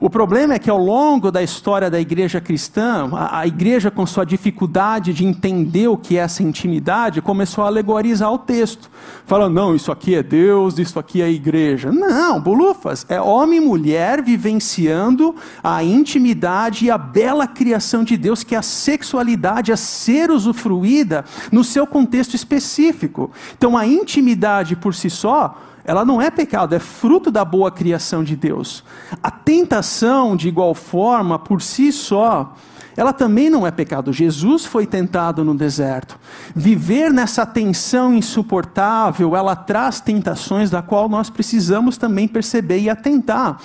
[0.00, 4.06] O problema é que ao longo da história da igreja cristã, a, a, igreja, com
[4.06, 8.90] sua dificuldade de entender o que é essa intimidade, começou a alegorizar o texto.
[9.26, 11.92] Falando, não, isso aqui é Deus, isso aqui é igreja.
[11.92, 18.42] Não, bolufas, é homem e mulher vivenciando a intimidade e a bela criação de Deus,
[18.42, 23.30] que é a sexualidade a ser usufruída no seu contexto específico.
[23.54, 28.22] Então a intimidade por si só ela não é pecado, é fruto da boa criação
[28.22, 28.84] de Deus.
[29.22, 32.54] A tentação, de igual forma, por si só,
[32.96, 34.12] ela também não é pecado.
[34.12, 36.18] Jesus foi tentado no deserto.
[36.54, 43.58] Viver nessa tensão insuportável, ela traz tentações da qual nós precisamos também perceber e atentar.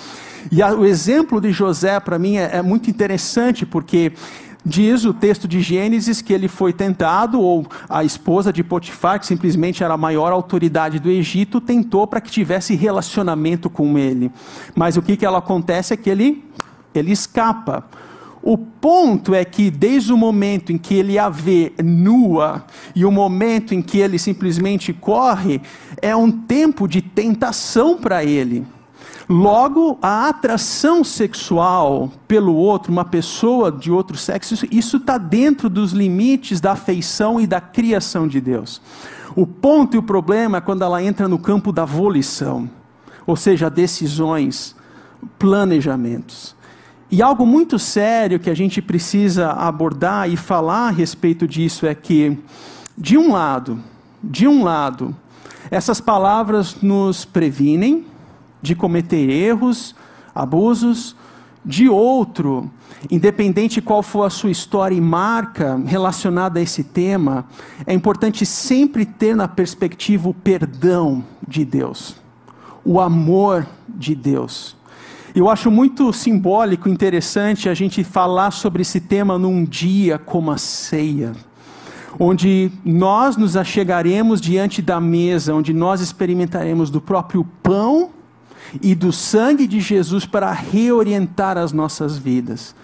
[0.50, 4.12] E a, o exemplo de José, para mim, é, é muito interessante, porque
[4.68, 9.24] Diz o texto de Gênesis que ele foi tentado, ou a esposa de Potifar, que
[9.24, 14.28] simplesmente era a maior autoridade do Egito, tentou para que tivesse relacionamento com ele.
[14.74, 16.44] Mas o que, que ela acontece é que ele,
[16.92, 17.84] ele escapa.
[18.42, 23.12] O ponto é que, desde o momento em que ele a vê nua e o
[23.12, 25.60] momento em que ele simplesmente corre,
[26.02, 28.66] é um tempo de tentação para ele.
[29.28, 35.90] Logo, a atração sexual pelo outro, uma pessoa de outro sexo, isso está dentro dos
[35.90, 38.80] limites da afeição e da criação de Deus.
[39.34, 42.70] O ponto e o problema é quando ela entra no campo da volição,
[43.26, 44.76] ou seja, decisões,
[45.38, 46.54] planejamentos.
[47.10, 51.94] E algo muito sério que a gente precisa abordar e falar a respeito disso é
[51.94, 52.38] que,
[52.96, 53.80] de um lado,
[54.22, 55.14] de um lado,
[55.70, 58.06] essas palavras nos previnem,
[58.66, 59.94] de cometer erros,
[60.34, 61.16] abusos,
[61.66, 62.70] de outro,
[63.10, 67.44] independente qual for a sua história e marca relacionada a esse tema,
[67.84, 72.16] é importante sempre ter na perspectiva o perdão de Deus,
[72.84, 74.76] o amor de Deus.
[75.34, 80.56] Eu acho muito simbólico, interessante a gente falar sobre esse tema num dia como a
[80.56, 81.32] ceia,
[82.18, 88.15] onde nós nos achegaremos diante da mesa, onde nós experimentaremos do próprio pão
[88.82, 92.74] e do sangue de Jesus para reorientar as nossas vidas.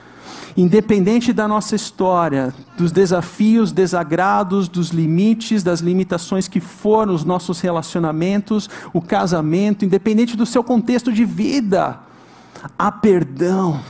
[0.57, 7.61] independente da nossa história, dos desafios, desagrados, dos limites, das limitações que foram os nossos
[7.61, 11.99] relacionamentos, o casamento, independente do seu contexto de vida,
[12.79, 13.81] há perdão.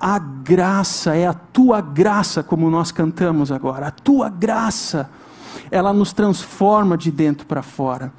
[0.00, 3.88] A graça é a tua graça, como nós cantamos agora.
[3.88, 5.10] A tua graça,
[5.70, 8.12] ela nos transforma de dentro para fora.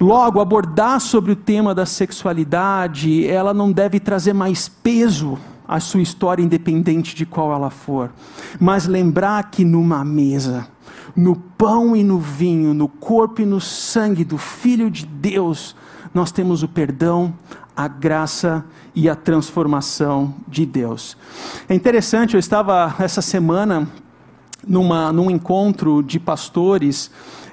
[0.00, 6.00] Logo, abordar sobre o tema da sexualidade, ela não deve trazer mais peso à sua
[6.00, 8.10] história, independente de qual ela for,
[8.58, 10.66] mas lembrar que numa mesa,
[11.14, 15.76] no pão e no vinho, no corpo e no sangue do Filho de Deus,
[16.14, 17.34] nós temos o perdão,
[17.76, 21.14] a graça e a transformação de Deus.
[21.68, 23.86] É interessante, eu estava essa semana
[24.66, 27.10] numa, num encontro de pastores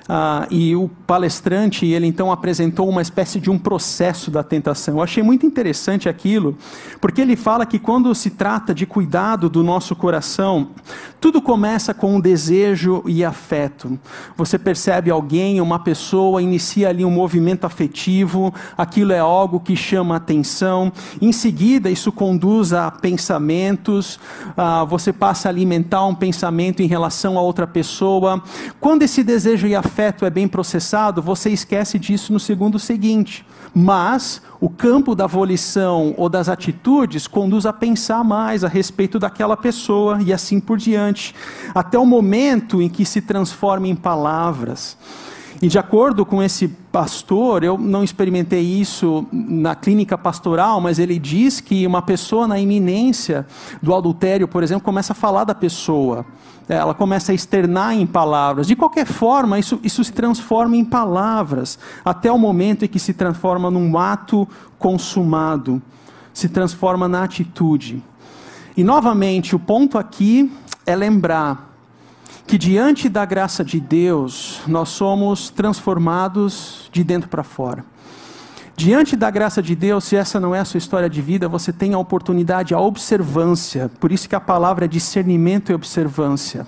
[0.10, 4.96] ah, e o palestrante, ele então apresentou uma espécie de um processo da tentação.
[4.96, 6.58] Eu achei muito interessante aquilo,
[7.02, 10.70] porque ele fala que quando se trata de cuidado do nosso coração,
[11.20, 14.00] tudo começa com um desejo e afeto.
[14.38, 20.16] Você percebe alguém, uma pessoa, inicia ali um movimento afetivo, aquilo é algo que chama
[20.16, 20.92] atenção,
[21.22, 24.20] em seguida isso conduz a pensamentos,
[24.56, 28.42] ah, você passa a alimentar um pensamento em relação a outra pessoa.
[28.80, 33.44] Quando esse desejo e afeto afeto é bem processado, você esquece disso no segundo seguinte.
[33.74, 39.58] Mas o campo da volição ou das atitudes conduz a pensar mais a respeito daquela
[39.58, 41.34] pessoa e assim por diante,
[41.74, 44.96] até o momento em que se transforma em palavras.
[45.62, 51.18] E de acordo com esse pastor, eu não experimentei isso na clínica pastoral, mas ele
[51.18, 53.46] diz que uma pessoa na iminência
[53.82, 56.26] do adultério, por exemplo, começa a falar da pessoa
[56.68, 58.68] ela começa a externar em palavras.
[58.68, 63.14] De qualquer forma, isso, isso se transforma em palavras, até o momento em que se
[63.14, 65.82] transforma num ato consumado,
[66.34, 68.04] se transforma na atitude.
[68.76, 70.52] E novamente, o ponto aqui
[70.86, 71.67] é lembrar
[72.48, 77.84] que diante da graça de Deus, nós somos transformados de dentro para fora.
[78.74, 81.74] Diante da graça de Deus, se essa não é a sua história de vida, você
[81.74, 83.92] tem a oportunidade, a observância.
[84.00, 86.66] Por isso que a palavra é discernimento e observância.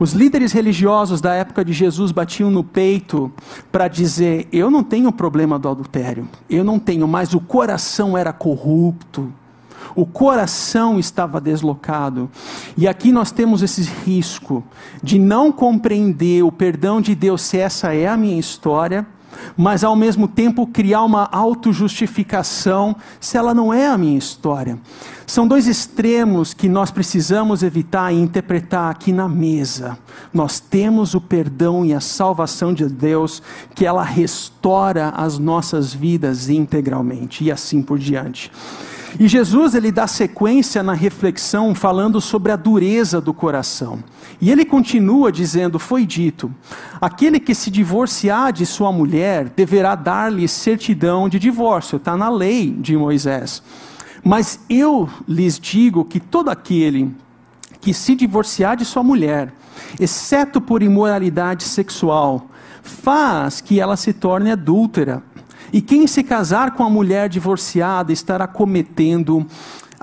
[0.00, 3.30] Os líderes religiosos da época de Jesus batiam no peito
[3.70, 8.32] para dizer: Eu não tenho problema do adultério, eu não tenho, mas o coração era
[8.32, 9.30] corrupto,
[9.94, 12.30] o coração estava deslocado.
[12.76, 14.64] E aqui nós temos esse risco
[15.02, 19.06] de não compreender o perdão de Deus, se essa é a minha história
[19.56, 24.78] mas ao mesmo tempo criar uma autojustificação se ela não é a minha história.
[25.26, 29.98] São dois extremos que nós precisamos evitar e interpretar aqui na mesa.
[30.32, 33.42] Nós temos o perdão e a salvação de Deus,
[33.74, 38.50] que ela restaura as nossas vidas integralmente e assim por diante.
[39.18, 44.02] E Jesus ele dá sequência na reflexão falando sobre a dureza do coração.
[44.40, 46.52] E ele continua dizendo: Foi dito,
[47.00, 52.70] aquele que se divorciar de sua mulher deverá dar-lhe certidão de divórcio, está na lei
[52.70, 53.62] de Moisés.
[54.24, 57.14] Mas eu lhes digo que todo aquele
[57.80, 59.52] que se divorciar de sua mulher,
[60.00, 62.46] exceto por imoralidade sexual,
[62.82, 65.22] faz que ela se torne adúltera
[65.72, 69.46] e quem se casar com a mulher divorciada estará cometendo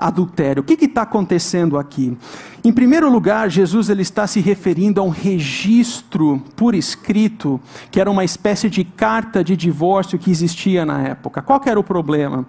[0.00, 0.62] adultério.
[0.62, 2.16] O que está acontecendo aqui?
[2.62, 7.58] Em primeiro lugar, Jesus ele está se referindo a um registro por escrito,
[7.90, 11.40] que era uma espécie de carta de divórcio que existia na época.
[11.40, 12.44] Qual era o problema?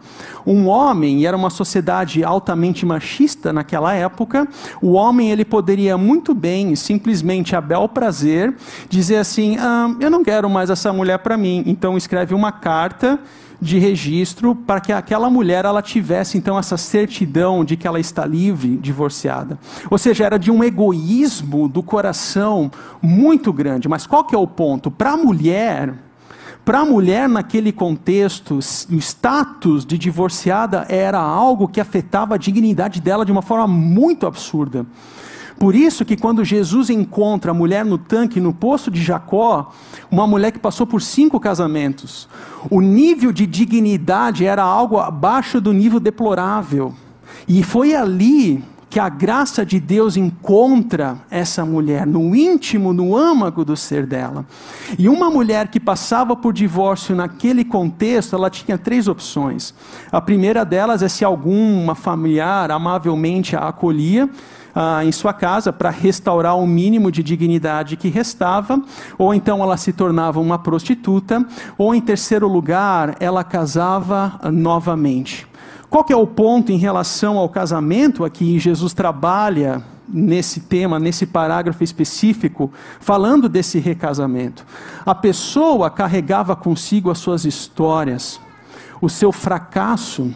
[0.46, 4.46] Um homem, e era uma sociedade altamente machista naquela época,
[4.82, 8.54] o homem ele poderia muito bem, simplesmente a bel prazer,
[8.90, 11.64] dizer assim: ah, eu não quero mais essa mulher para mim.
[11.66, 13.18] Então escreve uma carta
[13.62, 18.26] de registro para que aquela mulher ela tivesse então essa certidão de que ela está
[18.26, 19.60] livre, divorciada.
[19.90, 22.72] Ou seja, era de um egoísmo do coração
[23.02, 23.88] muito grande.
[23.88, 24.90] Mas qual que é o ponto?
[24.90, 25.94] Para a mulher,
[26.66, 33.00] para a mulher naquele contexto, o status de divorciada era algo que afetava a dignidade
[33.00, 34.86] dela de uma forma muito absurda.
[35.62, 39.72] Por isso que quando Jesus encontra a mulher no tanque, no poço de Jacó,
[40.10, 42.28] uma mulher que passou por cinco casamentos,
[42.68, 46.96] o nível de dignidade era algo abaixo do nível deplorável.
[47.48, 53.64] E foi ali que a graça de Deus encontra essa mulher no íntimo, no âmago
[53.64, 54.48] do ser dela.
[54.98, 59.76] E uma mulher que passava por divórcio naquele contexto, ela tinha três opções.
[60.12, 64.28] A primeira delas é se alguma familiar amavelmente a acolhia,
[64.74, 68.82] ah, em sua casa para restaurar o mínimo de dignidade que restava,
[69.18, 71.46] ou então ela se tornava uma prostituta,
[71.78, 75.48] ou em terceiro lugar, ela casava novamente.
[75.90, 81.26] Qual que é o ponto em relação ao casamento aqui Jesus trabalha nesse tema, nesse
[81.26, 84.66] parágrafo específico, falando desse recasamento?
[85.06, 88.40] A pessoa carregava consigo as suas histórias,
[89.02, 90.34] o seu fracasso,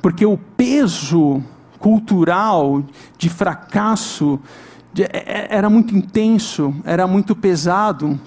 [0.00, 1.42] porque o peso
[1.84, 2.82] cultural
[3.18, 4.40] de fracasso
[4.98, 8.18] é, é, era muito intenso, era muito pesado.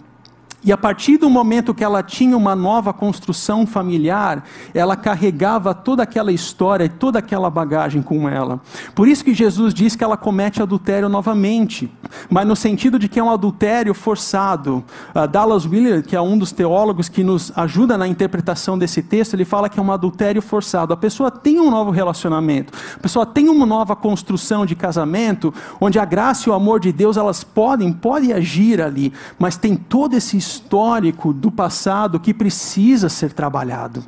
[0.64, 4.44] E a partir do momento que ela tinha uma nova construção familiar,
[4.74, 8.60] ela carregava toda aquela história e toda aquela bagagem com ela.
[8.96, 11.92] Por isso que Jesus diz que ela comete adultério novamente,
[12.28, 14.84] mas no sentido de que é um adultério forçado.
[15.14, 19.36] Uh, Dallas Willard, que é um dos teólogos que nos ajuda na interpretação desse texto,
[19.36, 20.92] ele fala que é um adultério forçado.
[20.92, 26.00] A pessoa tem um novo relacionamento, a pessoa tem uma nova construção de casamento, onde
[26.00, 30.16] a graça e o amor de Deus elas podem, podem agir ali, mas tem todo
[30.16, 34.04] esse histórico do passado que precisa ser trabalhado.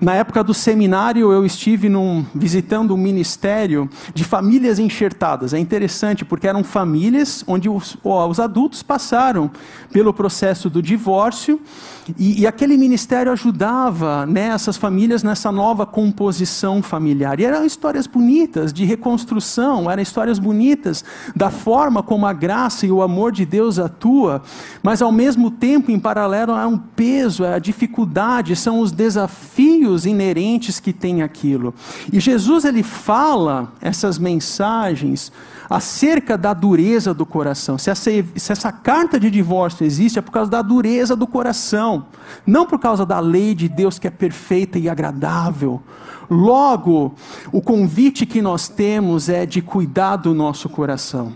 [0.00, 5.52] Na época do seminário, eu estive num, visitando um ministério de famílias enxertadas.
[5.52, 9.50] É interessante, porque eram famílias onde os, os adultos passaram
[9.92, 11.60] pelo processo do divórcio
[12.18, 17.38] e, e, aquele ministério ajudava né, essas famílias nessa nova composição familiar.
[17.38, 21.04] E eram histórias bonitas de reconstrução, eram histórias bonitas
[21.36, 24.42] da forma como a graça e o amor de Deus atua,
[24.82, 30.80] mas ao mesmo tempo, em paralelo, há um peso, a dificuldade, são os desafios inerentes
[30.80, 31.74] que tem aquilo.
[32.12, 35.32] E Jesus ele fala essas mensagens
[35.68, 37.78] acerca da dureza do coração.
[37.78, 42.06] Se essa, se essa carta de divórcio existe, é por causa da dureza do coração,
[42.46, 45.80] não por causa da lei de Deus que é perfeita e agradável.
[46.30, 47.14] Logo,
[47.50, 51.32] o convite que nós temos é de cuidar do nosso coração.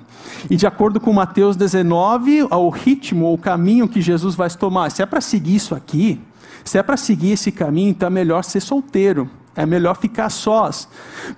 [0.48, 5.02] E de acordo com Mateus 19, o ritmo, o caminho que Jesus vai tomar, se
[5.02, 6.20] é para seguir isso aqui,
[6.64, 10.88] se é para seguir esse caminho, então é melhor ser solteiro, é melhor ficar sós.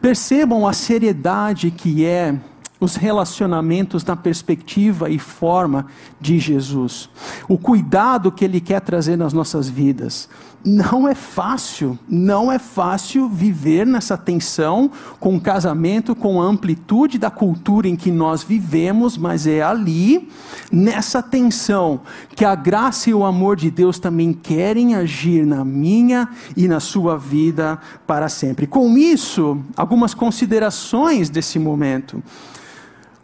[0.00, 2.34] Percebam a seriedade que é
[2.78, 5.86] os relacionamentos na perspectiva e forma
[6.20, 7.08] de Jesus.
[7.48, 10.28] O cuidado que Ele quer trazer nas nossas vidas.
[10.66, 14.90] Não é fácil, não é fácil viver nessa tensão
[15.20, 20.28] com o casamento, com a amplitude da cultura em que nós vivemos, mas é ali,
[20.72, 22.00] nessa tensão,
[22.34, 26.80] que a graça e o amor de Deus também querem agir na minha e na
[26.80, 28.66] sua vida para sempre.
[28.66, 32.20] Com isso, algumas considerações desse momento.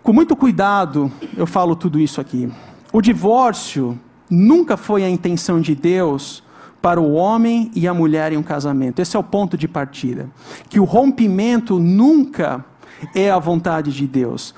[0.01, 2.49] Com muito cuidado, eu falo tudo isso aqui.
[2.93, 3.99] O divórcio
[4.31, 6.41] nunca foi a intenção de Deus
[6.83, 9.01] para o homem e a mulher em um casamento.
[9.01, 10.29] Esse é o ponto de partida.
[10.69, 12.65] Que o rompimento nunca
[13.15, 14.53] é a vontade de Deus.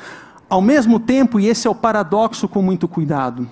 [0.49, 3.47] Ao mesmo tempo, e esse é o paradoxo com muito cuidado,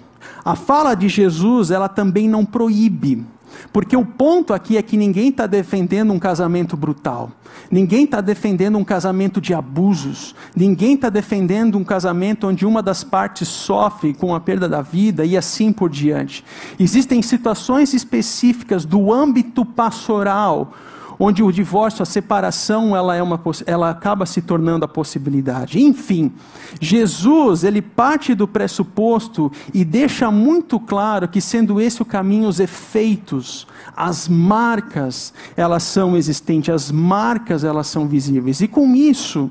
[0.45, 3.25] a fala de Jesus, ela também não proíbe.
[3.73, 7.31] Porque o ponto aqui é que ninguém está defendendo um casamento brutal,
[7.71, 13.03] ninguém está defendendo um casamento de abusos, ninguém está defendendo um casamento onde uma das
[13.03, 16.45] partes sofre com a perda da vida e assim por diante.
[16.79, 20.73] Existem situações específicas do âmbito pastoral
[21.19, 25.81] onde o divórcio, a separação, ela, é uma, ela acaba se tornando a possibilidade.
[25.81, 26.33] Enfim,
[26.81, 32.61] Jesus, ele parte do pressuposto e deixa muito claro que, sendo esse o caminho, os
[32.61, 38.61] efeitos, as marcas, elas são existentes, as marcas, elas são visíveis.
[38.61, 39.51] E com isso,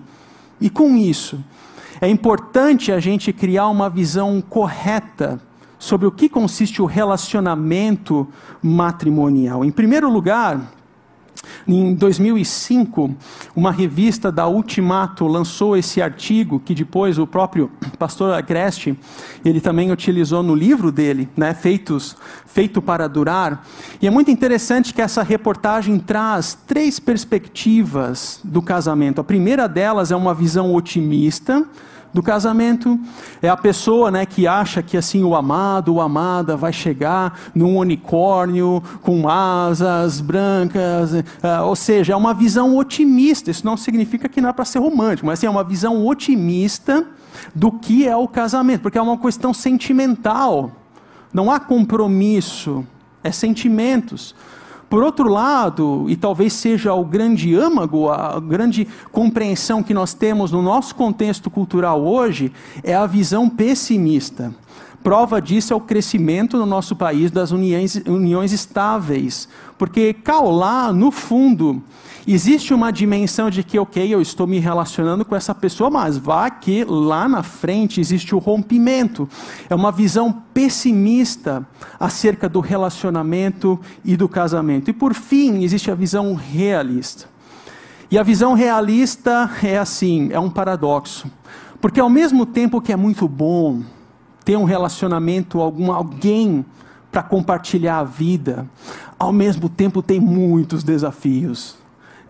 [0.60, 1.40] e com isso,
[2.00, 5.40] é importante a gente criar uma visão correta
[5.78, 8.28] sobre o que consiste o relacionamento
[8.62, 9.66] matrimonial.
[9.66, 10.62] Em primeiro lugar,
[11.68, 13.16] em 2005,
[13.56, 18.98] uma revista da Ultimato lançou esse artigo que depois o próprio pastor Agreste,
[19.46, 23.64] ele também utilizou no livro dele, né, Feitos, Feito para Durar.
[24.02, 29.22] E é muito interessante que essa reportagem traz três perspectivas do casamento.
[29.22, 31.66] A primeira delas é uma visão otimista,
[32.14, 33.00] do casamento.
[33.42, 37.78] É a pessoa né, que acha que assim o amado ou amada vai chegar num
[37.78, 43.52] unicórnio com asas brancas, uh, ou seja, é uma visão otimista.
[43.52, 47.06] Isso não significa que não é para ser romântico, mas assim, é uma visão otimista
[47.56, 50.72] do que é o casamento, porque é uma questão sentimental.
[51.34, 52.86] Não há compromisso,
[53.24, 54.36] é sentimentos.
[54.92, 60.52] Por outro lado, e talvez seja o grande âmago, a grande compreensão que nós temos
[60.52, 62.52] no nosso contexto cultural hoje,
[62.84, 64.54] é a visão pessimista.
[65.02, 69.48] Prova disso é o crescimento no nosso país das uniões, uniões estáveis.
[69.78, 71.82] Porque cá lá, no fundo,
[72.28, 76.50] existe uma dimensão de que, ok, eu estou me relacionando com essa pessoa, mas vá
[76.50, 79.28] que lá na frente existe o rompimento.
[79.70, 81.66] É uma visão pessimista
[82.00, 84.90] acerca do relacionamento e do casamento.
[84.90, 87.30] E por fim, existe a visão realista.
[88.10, 91.32] E a visão realista é assim, é um paradoxo.
[91.80, 93.82] Porque ao mesmo tempo que é muito bom
[94.46, 96.66] ter um relacionamento, algum alguém
[97.12, 98.68] para compartilhar a vida,
[99.18, 101.81] ao mesmo tempo tem muitos desafios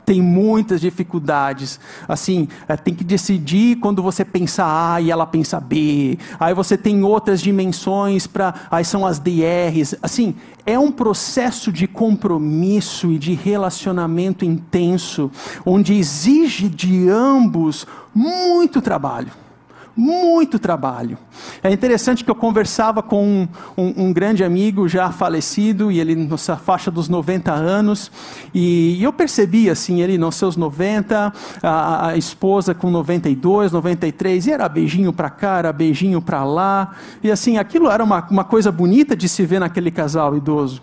[0.05, 1.79] tem muitas dificuldades.
[2.07, 6.17] Assim, é, tem que decidir quando você pensa A e ela pensa B.
[6.39, 8.53] Aí você tem outras dimensões para.
[8.69, 9.95] Aí são as DRs.
[10.01, 10.35] Assim,
[10.65, 15.31] é um processo de compromisso e de relacionamento intenso,
[15.65, 19.31] onde exige de ambos muito trabalho
[20.01, 21.15] muito trabalho.
[21.61, 23.47] É interessante que eu conversava com um,
[23.77, 28.11] um, um, grande amigo já falecido, e ele nessa faixa dos 90 anos,
[28.51, 31.31] e eu percebi assim, ele nos seus 90,
[31.61, 36.95] a, a esposa com 92, 93, e era beijinho para cá, era beijinho para lá,
[37.21, 40.81] e assim, aquilo era uma, uma coisa bonita de se ver naquele casal idoso.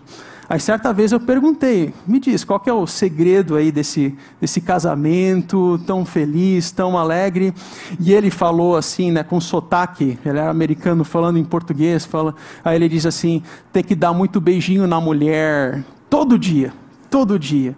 [0.49, 4.59] Aí certa vez eu perguntei, me diz, qual que é o segredo aí desse, desse
[4.59, 7.53] casamento tão feliz, tão alegre?
[7.99, 12.33] E ele falou assim, né, com sotaque, ele era americano falando em português, fala,
[12.65, 16.73] aí ele diz assim, tem que dar muito beijinho na mulher, todo dia,
[17.11, 17.77] todo dia.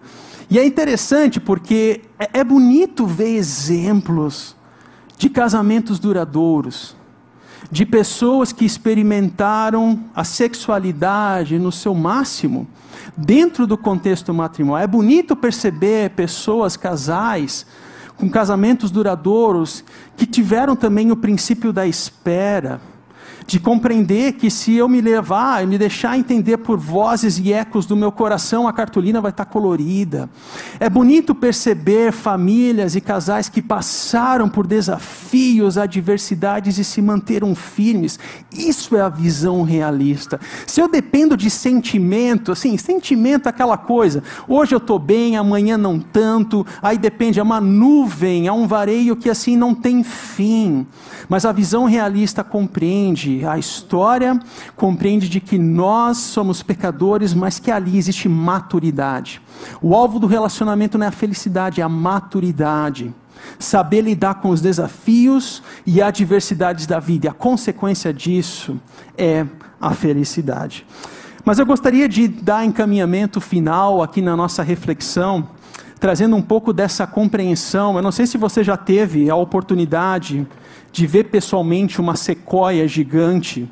[0.49, 4.55] E é interessante porque é, é bonito ver exemplos
[5.17, 6.95] de casamentos duradouros
[7.71, 12.67] de pessoas que experimentaram a sexualidade no seu máximo,
[13.15, 14.83] dentro do contexto matrimonial.
[14.83, 17.65] É bonito perceber pessoas, casais,
[18.17, 19.83] com casamentos duradouros,
[20.17, 22.81] que tiveram também o princípio da espera
[23.45, 27.85] de compreender que se eu me levar e me deixar entender por vozes e ecos
[27.85, 30.29] do meu coração, a cartolina vai estar colorida.
[30.79, 38.19] É bonito perceber famílias e casais que passaram por desafios, adversidades e se manteram firmes.
[38.51, 40.39] Isso é a visão realista.
[40.67, 45.77] Se eu dependo de sentimento, assim, sentimento é aquela coisa, hoje eu estou bem, amanhã
[45.77, 50.85] não tanto, aí depende, é uma nuvem, é um vareio que assim não tem fim.
[51.27, 54.39] Mas a visão realista compreende a história
[54.75, 59.41] compreende de que nós somos pecadores, mas que ali existe maturidade.
[59.81, 63.13] O alvo do relacionamento não é a felicidade, é a maturidade.
[63.57, 67.25] Saber lidar com os desafios e adversidades da vida.
[67.27, 68.79] E a consequência disso
[69.17, 69.45] é
[69.79, 70.85] a felicidade.
[71.43, 75.47] Mas eu gostaria de dar encaminhamento final aqui na nossa reflexão,
[75.99, 77.95] trazendo um pouco dessa compreensão.
[77.95, 80.47] Eu não sei se você já teve a oportunidade
[80.91, 83.69] de ver pessoalmente uma sequoia gigante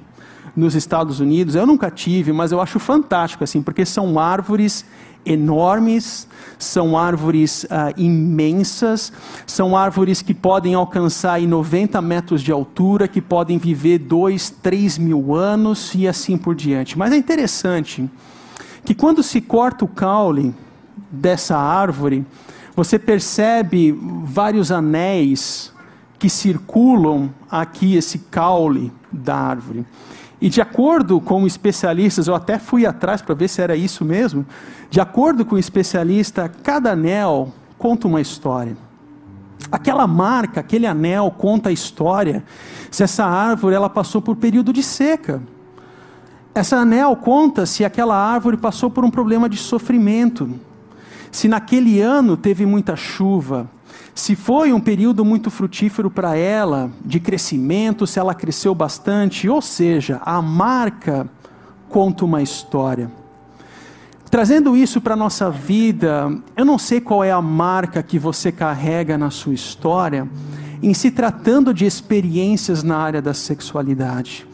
[0.55, 1.55] nos Estados Unidos.
[1.55, 4.85] Eu nunca tive, mas eu acho fantástico assim, porque são árvores
[5.25, 9.11] enormes, são árvores uh, imensas,
[9.45, 15.35] são árvores que podem alcançar 90 metros de altura, que podem viver 2, 3 mil
[15.35, 16.97] anos e assim por diante.
[16.97, 18.09] Mas é interessante
[18.83, 20.53] que quando se corta o caule
[21.11, 22.25] dessa árvore,
[22.75, 23.91] você percebe
[24.23, 25.73] vários anéis
[26.19, 29.85] que circulam aqui esse caule da árvore.
[30.41, 34.45] E de acordo com especialistas, eu até fui atrás para ver se era isso mesmo.
[34.89, 38.77] De acordo com o especialista, cada anel conta uma história.
[39.71, 42.43] Aquela marca, aquele anel conta a história
[42.89, 45.41] se essa árvore ela passou por período de seca.
[46.55, 50.49] Essa anel conta se aquela árvore passou por um problema de sofrimento.
[51.31, 53.69] Se naquele ano teve muita chuva,
[54.13, 59.61] se foi um período muito frutífero para ela, de crescimento, se ela cresceu bastante, ou
[59.61, 61.29] seja, a marca
[61.87, 63.09] conta uma história.
[64.29, 68.51] Trazendo isso para a nossa vida, eu não sei qual é a marca que você
[68.51, 70.29] carrega na sua história,
[70.83, 74.45] em se tratando de experiências na área da sexualidade.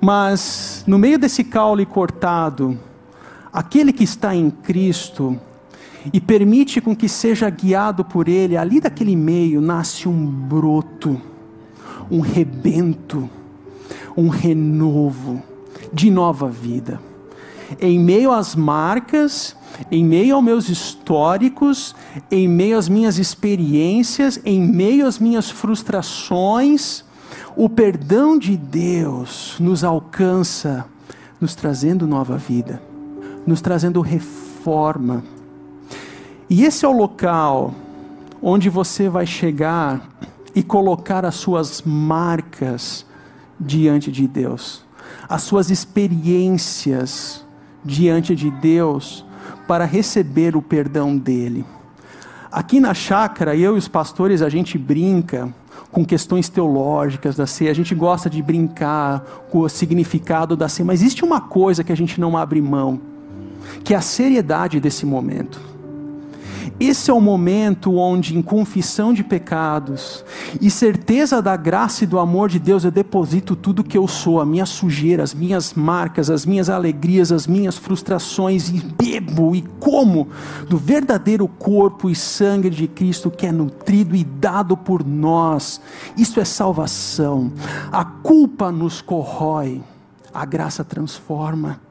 [0.00, 2.78] Mas, no meio desse caule cortado,
[3.52, 5.40] aquele que está em Cristo,
[6.12, 11.20] e permite com que seja guiado por ele, ali daquele meio nasce um broto,
[12.10, 13.28] um rebento,
[14.16, 15.42] um renovo
[15.92, 17.00] de nova vida.
[17.80, 19.54] Em meio às marcas,
[19.90, 21.94] em meio aos meus históricos,
[22.30, 27.04] em meio às minhas experiências, em meio às minhas frustrações,
[27.54, 30.86] o perdão de Deus nos alcança,
[31.40, 32.80] nos trazendo nova vida,
[33.46, 35.22] nos trazendo reforma
[36.50, 37.74] e esse é o local
[38.42, 40.08] onde você vai chegar
[40.54, 43.04] e colocar as suas marcas
[43.60, 44.82] diante de Deus,
[45.28, 47.44] as suas experiências
[47.84, 49.24] diante de Deus
[49.66, 51.64] para receber o perdão dele.
[52.50, 55.52] Aqui na chácara, eu e os pastores, a gente brinca
[55.92, 59.20] com questões teológicas da ceia, a gente gosta de brincar
[59.50, 63.00] com o significado da ceia, mas existe uma coisa que a gente não abre mão,
[63.84, 65.67] que é a seriedade desse momento.
[66.78, 70.24] Esse é o momento onde, em confissão de pecados
[70.60, 74.40] e certeza da graça e do amor de Deus, eu deposito tudo que eu sou,
[74.40, 79.62] a minha sujeira, as minhas marcas, as minhas alegrias, as minhas frustrações, e bebo e
[79.80, 80.28] como
[80.68, 85.80] do verdadeiro corpo e sangue de Cristo que é nutrido e dado por nós.
[86.16, 87.52] Isso é salvação.
[87.90, 89.80] A culpa nos corrói,
[90.32, 91.87] a graça transforma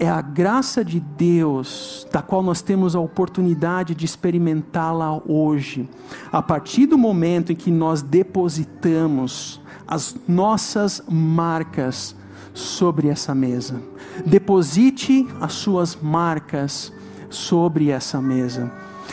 [0.00, 5.86] é a graça de Deus, da qual nós temos a oportunidade de experimentá-la hoje,
[6.32, 12.16] a partir do momento em que nós depositamos as nossas marcas
[12.54, 13.82] sobre essa mesa.
[14.24, 16.90] Deposite as suas marcas
[17.28, 18.72] sobre essa mesa,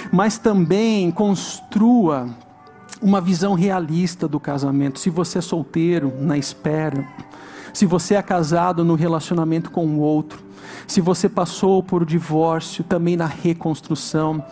[0.10, 2.30] mas também construa
[3.02, 5.00] uma visão realista do casamento.
[5.00, 7.06] Se você é solteiro, na espera,
[7.74, 10.47] se você é casado no relacionamento com o outro,
[10.86, 14.44] se você passou por divórcio, também na reconstrução.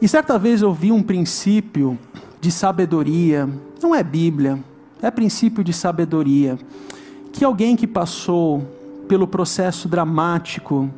[0.00, 1.98] E certa vez eu vi um princípio
[2.40, 3.48] de sabedoria,
[3.82, 4.58] não é Bíblia,
[5.00, 6.58] é princípio de sabedoria,
[7.32, 8.62] que alguém que passou
[9.08, 10.90] pelo processo dramático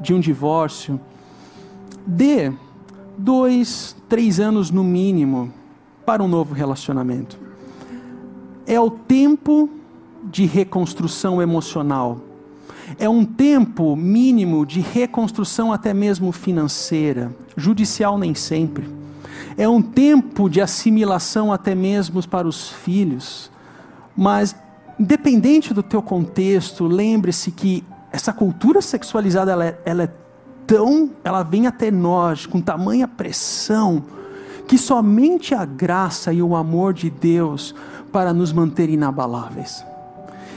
[0.00, 1.00] de um divórcio,
[2.06, 2.52] dê
[3.16, 5.52] dois, três anos no mínimo
[6.06, 7.38] para um novo relacionamento.
[8.66, 9.68] É o tempo
[10.24, 12.20] de reconstrução emocional
[12.98, 18.88] é um tempo mínimo de reconstrução, até mesmo financeira, judicial nem sempre.
[19.56, 23.50] É um tempo de assimilação, até mesmo para os filhos.
[24.16, 24.54] Mas,
[24.98, 30.12] independente do teu contexto, lembre-se que essa cultura sexualizada ela é, ela é
[30.66, 34.04] tão, ela vem até nós com tamanha pressão
[34.66, 37.74] que somente a graça e o amor de Deus
[38.12, 39.84] para nos manter inabaláveis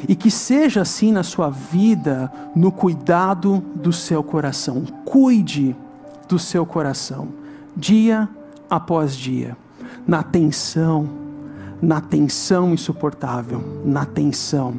[0.07, 4.83] e que seja assim na sua vida, no cuidado do seu coração.
[5.05, 5.75] Cuide
[6.27, 7.29] do seu coração,
[7.75, 8.27] dia
[8.69, 9.55] após dia,
[10.07, 11.07] na tensão,
[11.81, 14.75] na tensão insuportável, na tensão.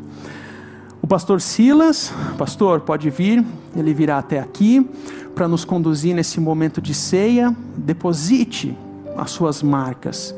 [1.01, 3.45] O pastor Silas, pastor, pode vir,
[3.77, 4.89] ele virá até aqui
[5.35, 7.55] para nos conduzir nesse momento de ceia.
[7.77, 8.77] Deposite
[9.17, 10.35] as suas marcas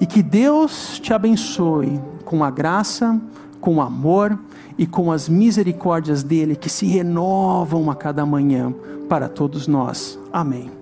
[0.00, 3.20] e que Deus te abençoe com a graça,
[3.60, 4.38] com amor
[4.78, 8.74] e com as misericórdias dele que se renovam a cada manhã
[9.08, 10.18] para todos nós.
[10.32, 10.79] Amém.